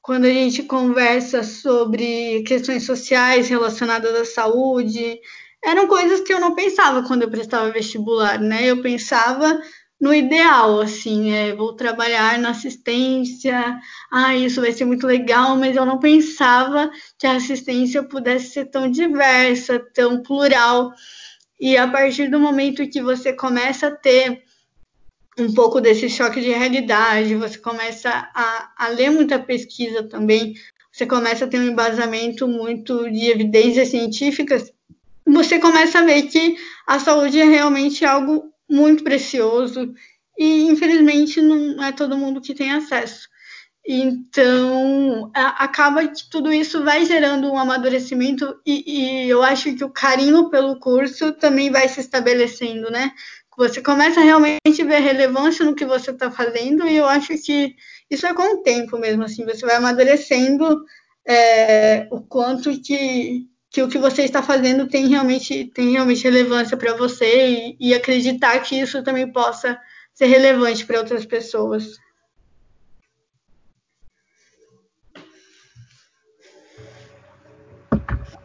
[0.09, 5.21] Quando a gente conversa sobre questões sociais relacionadas à saúde,
[5.63, 8.71] eram coisas que eu não pensava quando eu prestava vestibular, né?
[8.71, 9.61] Eu pensava
[10.01, 13.79] no ideal, assim, é, vou trabalhar na assistência,
[14.11, 18.65] ah, isso vai ser muito legal, mas eu não pensava que a assistência pudesse ser
[18.71, 20.91] tão diversa, tão plural.
[21.61, 24.43] E a partir do momento que você começa a ter
[25.39, 30.55] um pouco desse choque de realidade, você começa a, a ler muita pesquisa também,
[30.93, 34.73] você começa a ter um embasamento muito de evidências científicas,
[35.25, 39.95] você começa a ver que a saúde é realmente algo muito precioso
[40.37, 43.29] e, infelizmente, não é todo mundo que tem acesso.
[43.91, 49.83] Então, a, acaba que tudo isso vai gerando um amadurecimento e, e eu acho que
[49.83, 53.13] o carinho pelo curso também vai se estabelecendo, né?
[53.59, 57.75] Você começa a realmente ver relevância no que você está fazendo e eu acho que
[58.09, 60.85] isso é com o tempo mesmo, assim, você vai amadurecendo
[61.27, 66.77] é, o quanto que, que o que você está fazendo tem realmente, tem realmente relevância
[66.77, 69.77] para você e, e acreditar que isso também possa
[70.15, 71.99] ser relevante para outras pessoas.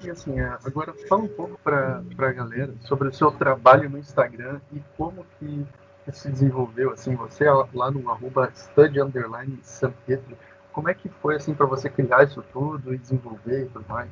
[0.03, 4.59] E assim, agora fala um pouco para a galera sobre o seu trabalho no Instagram
[4.73, 5.65] e como que,
[6.11, 10.37] se desenvolveu, assim, você lá no arroba study underline San Pedro,
[10.73, 14.09] como é que foi assim para você criar isso tudo e desenvolver e tudo mais?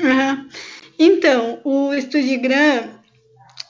[0.00, 0.48] Uhum.
[0.98, 2.90] Então, o Estudigram,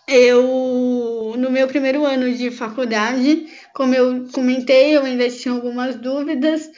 [0.08, 6.68] eu no meu primeiro ano de faculdade, como eu comentei, eu ainda tinha algumas dúvidas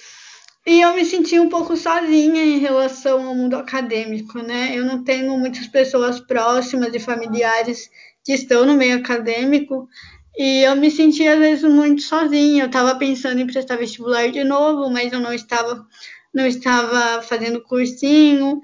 [0.67, 4.71] e eu me senti um pouco sozinha em relação ao mundo acadêmico, né?
[4.75, 7.91] Eu não tenho muitas pessoas próximas e familiares
[8.25, 9.89] que estão no meio acadêmico
[10.37, 12.65] e eu me senti às vezes muito sozinha.
[12.65, 15.87] Eu estava pensando em prestar vestibular de novo, mas eu não estava
[16.33, 18.61] não estava fazendo cursinho.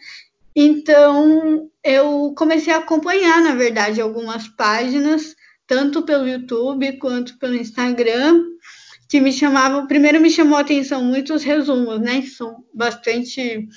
[0.57, 5.37] Então, eu comecei a acompanhar, na verdade, algumas páginas,
[5.67, 8.43] tanto pelo YouTube quanto pelo Instagram,
[9.11, 9.89] que me chamavam.
[9.89, 12.21] Primeiro, me chamou a atenção muitos resumos, né?
[12.23, 13.69] Que são bastante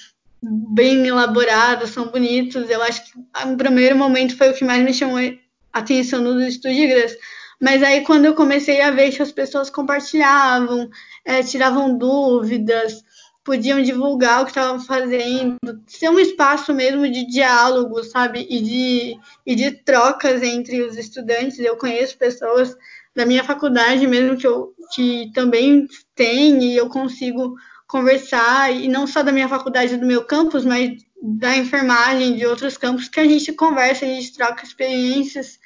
[0.41, 2.69] bem elaborados, são bonitos.
[2.69, 3.17] Eu acho que
[3.47, 7.13] no primeiro momento foi o que mais me chamou a atenção nos estúdios.
[7.59, 10.87] Mas aí, quando eu comecei a ver que as pessoas compartilhavam,
[11.25, 13.03] é, tiravam dúvidas,
[13.43, 15.57] podiam divulgar o que estavam fazendo,
[15.87, 21.57] ser um espaço mesmo de diálogo, sabe, e de, e de trocas entre os estudantes.
[21.57, 22.77] Eu conheço pessoas
[23.15, 27.55] da minha faculdade mesmo que eu que também tem e eu consigo
[27.87, 30.91] conversar e não só da minha faculdade do meu campus, mas
[31.21, 35.59] da enfermagem de outros campos que a gente conversa, a gente troca experiências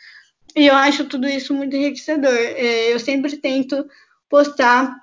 [0.56, 2.34] e eu acho tudo isso muito enriquecedor.
[2.34, 3.86] É, eu sempre tento
[4.30, 4.96] postar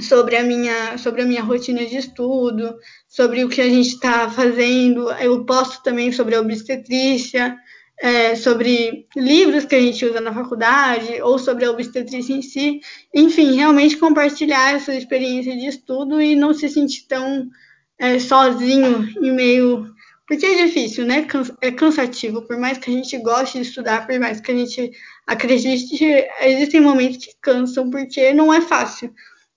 [0.00, 2.76] sobre a minha sobre a minha rotina de estudo,
[3.08, 5.10] sobre o que a gente está fazendo.
[5.12, 7.56] Eu posto também sobre a obstetrícia,
[8.00, 12.80] é, sobre livros que a gente usa na faculdade ou sobre a obstetrícia em si.
[13.14, 17.50] Enfim, realmente compartilhar essa experiência de estudo e não se sentir tão
[17.98, 19.86] é, sozinho em meio.
[20.26, 21.26] Porque é difícil, né?
[21.60, 22.42] É cansativo.
[22.42, 24.90] Por mais que a gente goste de estudar, por mais que a gente
[25.26, 26.02] acredite,
[26.40, 29.12] existem momentos que cansam, porque não é fácil.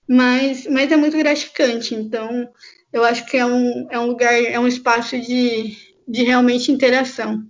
[0.06, 1.94] Mas, mas é muito gratificante.
[1.94, 2.46] Então,
[2.92, 5.76] eu acho que é um, é um lugar, é um espaço de,
[6.06, 7.42] de realmente interação.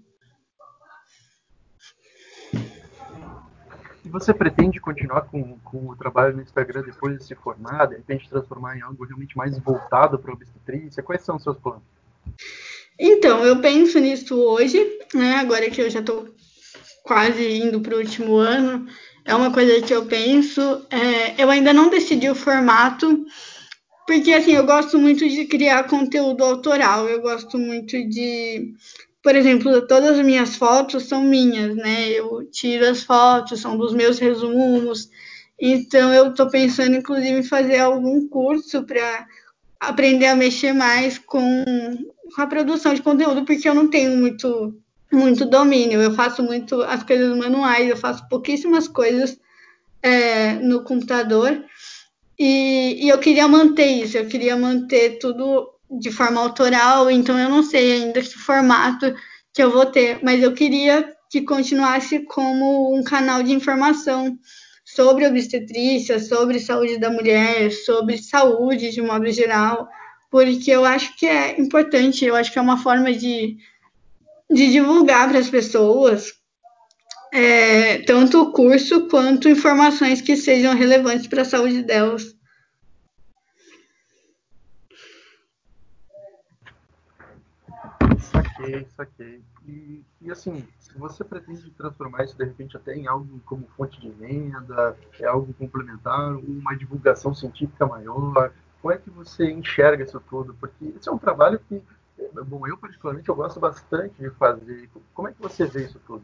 [4.09, 8.29] Você pretende continuar com, com o trabalho no Instagram depois de se formar, de repente
[8.29, 11.03] transformar em algo realmente mais voltado para a obstetrícia?
[11.03, 11.83] Quais são os seus planos?
[12.99, 14.79] Então, eu penso nisso hoje,
[15.15, 15.37] né?
[15.37, 16.29] Agora que eu já estou
[17.03, 18.87] quase indo para o último ano,
[19.25, 20.87] é uma coisa que eu penso.
[20.91, 23.25] É, eu ainda não decidi o formato,
[24.07, 28.75] porque assim, eu gosto muito de criar conteúdo autoral, eu gosto muito de
[29.25, 32.11] por exemplo, todas as minhas fotos são minhas, né?
[32.11, 35.09] Eu tiro as fotos, são dos meus resumos.
[35.59, 39.27] Então, eu estou pensando, inclusive, em fazer algum curso para
[39.81, 41.65] aprender a mexer mais com
[42.37, 44.79] a produção de conteúdo, porque eu não tenho muito,
[45.11, 46.03] muito domínio.
[46.03, 49.41] Eu faço muito as coisas manuais, eu faço pouquíssimas coisas
[50.03, 51.65] é, no computador.
[52.39, 57.49] E, e eu queria manter isso, eu queria manter tudo de forma autoral, então eu
[57.49, 59.15] não sei ainda que formato
[59.53, 64.39] que eu vou ter, mas eu queria que continuasse como um canal de informação
[64.85, 69.89] sobre obstetrícia, sobre saúde da mulher, sobre saúde de modo geral,
[70.31, 73.57] porque eu acho que é importante, eu acho que é uma forma de,
[74.51, 76.33] de divulgar para as pessoas
[77.33, 82.34] é, tanto o curso quanto informações que sejam relevantes para a saúde delas.
[88.57, 89.43] Saquei, saquei.
[89.67, 94.01] E, e assim, se você pretende transformar isso de repente até em algo como fonte
[94.01, 100.21] de renda, é algo complementar, uma divulgação científica maior, como é que você enxerga isso
[100.29, 100.55] tudo?
[100.61, 101.83] Porque esse é um trabalho que,
[102.47, 104.91] bom, eu particularmente eu gosto bastante de fazer.
[105.15, 106.23] Como é que você vê isso tudo?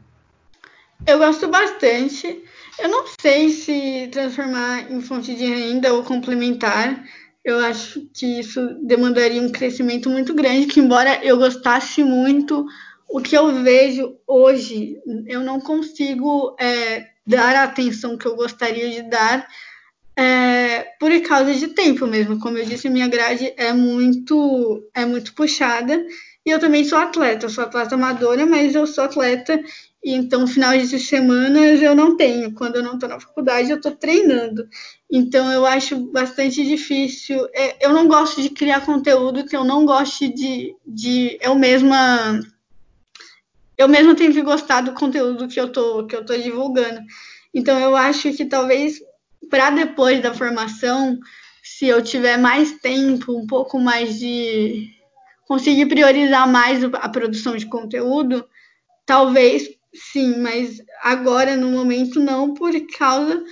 [1.07, 2.45] Eu gosto bastante.
[2.79, 7.03] Eu não sei se transformar em fonte de renda ou complementar
[7.51, 12.67] eu acho que isso demandaria um crescimento muito grande, que embora eu gostasse muito,
[13.09, 18.91] o que eu vejo hoje, eu não consigo é, dar a atenção que eu gostaria
[18.91, 19.49] de dar
[20.17, 22.39] é, por causa de tempo mesmo.
[22.39, 26.05] Como eu disse, minha grade é muito, é muito puxada.
[26.45, 29.61] E eu também sou atleta, eu sou atleta amadora, mas eu sou atleta
[30.03, 32.55] então, finais de semanas eu não tenho.
[32.55, 34.67] Quando eu não estou na faculdade, eu estou treinando.
[35.11, 37.47] Então, eu acho bastante difícil.
[37.55, 42.41] É, eu não gosto de criar conteúdo que eu não goste de, de eu mesma
[43.77, 47.01] eu mesmo tenho que gostar do conteúdo que eu tô, que eu divulgando.
[47.55, 49.01] Então, eu acho que talvez
[49.49, 51.19] para depois da formação,
[51.63, 54.91] se eu tiver mais tempo, um pouco mais de
[55.47, 58.47] conseguir priorizar mais a produção de conteúdo,
[59.07, 63.43] talvez sim, mas agora no momento não, por causa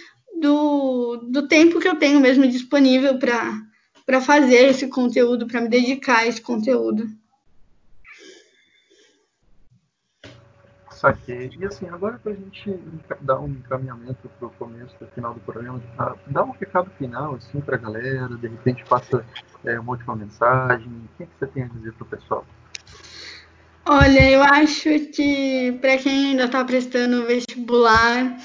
[0.40, 6.18] do, do tempo que eu tenho mesmo disponível para fazer esse conteúdo, para me dedicar
[6.18, 7.08] a esse conteúdo.
[10.90, 11.50] Saquei.
[11.56, 12.76] E assim, agora para a gente
[13.20, 15.80] dar um encaminhamento para o começo, para o final do programa,
[16.26, 19.24] dá um recado final assim, para a galera, de repente passa
[19.64, 20.88] é, uma última mensagem.
[20.88, 22.44] O que, que você tem a dizer para o pessoal?
[23.90, 28.38] Olha, eu acho que para quem ainda está prestando vestibular,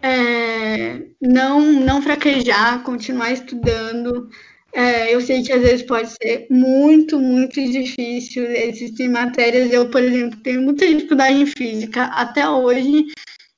[0.00, 4.28] é, não, não fraquejar, continuar estudando.
[4.72, 8.44] É, eu sei que às vezes pode ser muito, muito difícil.
[8.44, 13.06] Existem matérias, eu, por exemplo, tenho muita dificuldade em física até hoje,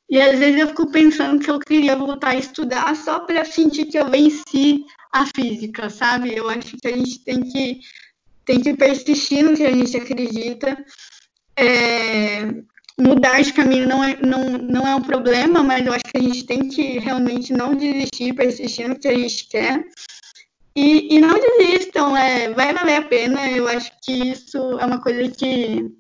[0.09, 3.85] e às vezes eu fico pensando que eu queria voltar a estudar só para sentir
[3.85, 6.35] que eu venci a física, sabe?
[6.35, 7.81] Eu acho que a gente tem que,
[8.47, 10.83] tem que persistir no que a gente acredita.
[11.61, 12.55] É,
[12.99, 16.23] mudar de caminho não é, não, não é um problema, mas eu acho que a
[16.23, 19.85] gente tem que realmente não desistir, persistir no que a gente quer.
[20.75, 23.51] E, e não desistam, é, vai valer a pena.
[23.51, 25.91] Eu acho que isso é uma coisa que,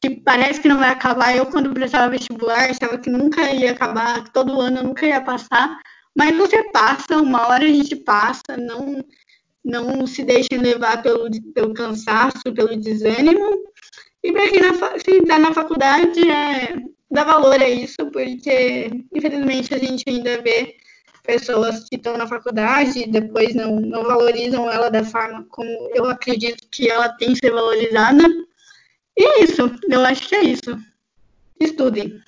[0.00, 1.36] que parece que não vai acabar.
[1.36, 5.20] Eu, quando prestava vestibular, achava que nunca ia acabar, que todo ano eu nunca ia
[5.20, 5.78] passar.
[6.16, 9.02] Mas você passa, uma hora a gente passa, não,
[9.64, 13.64] não se deixem levar pelo, pelo cansaço, pelo desânimo.
[14.22, 14.48] E para
[15.02, 16.76] quem está na faculdade, é,
[17.10, 20.76] dá valor a isso, porque infelizmente a gente ainda vê
[21.24, 26.08] pessoas que estão na faculdade e depois não, não valorizam ela da forma como eu
[26.08, 28.22] acredito que ela tem que ser valorizada.
[29.16, 30.78] E é isso, eu acho que é isso.
[31.60, 32.20] Estudem.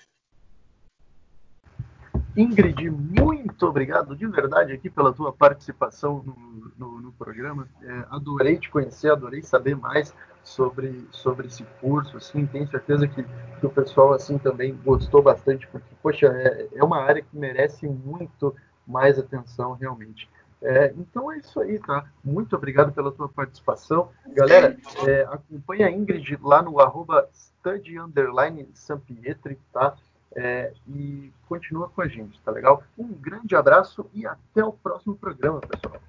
[2.37, 7.69] Ingrid, muito obrigado de verdade aqui pela tua participação no, no, no programa.
[7.81, 10.13] É, adorei te conhecer, adorei saber mais
[10.45, 12.17] sobre, sobre esse curso.
[12.17, 16.85] Assim, tenho certeza que, que o pessoal assim também gostou bastante, porque, poxa, é, é
[16.85, 18.55] uma área que merece muito
[18.87, 20.29] mais atenção realmente.
[20.63, 22.07] É, então é isso aí, tá?
[22.23, 24.11] Muito obrigado pela tua participação.
[24.29, 24.77] Galera,
[25.07, 29.95] é, acompanha a Ingrid lá no arroba study underline Sampietri, tá?
[30.37, 32.83] É, e continua com a gente, tá legal?
[32.99, 36.01] Um grande abraço e até o próximo programa, pessoal.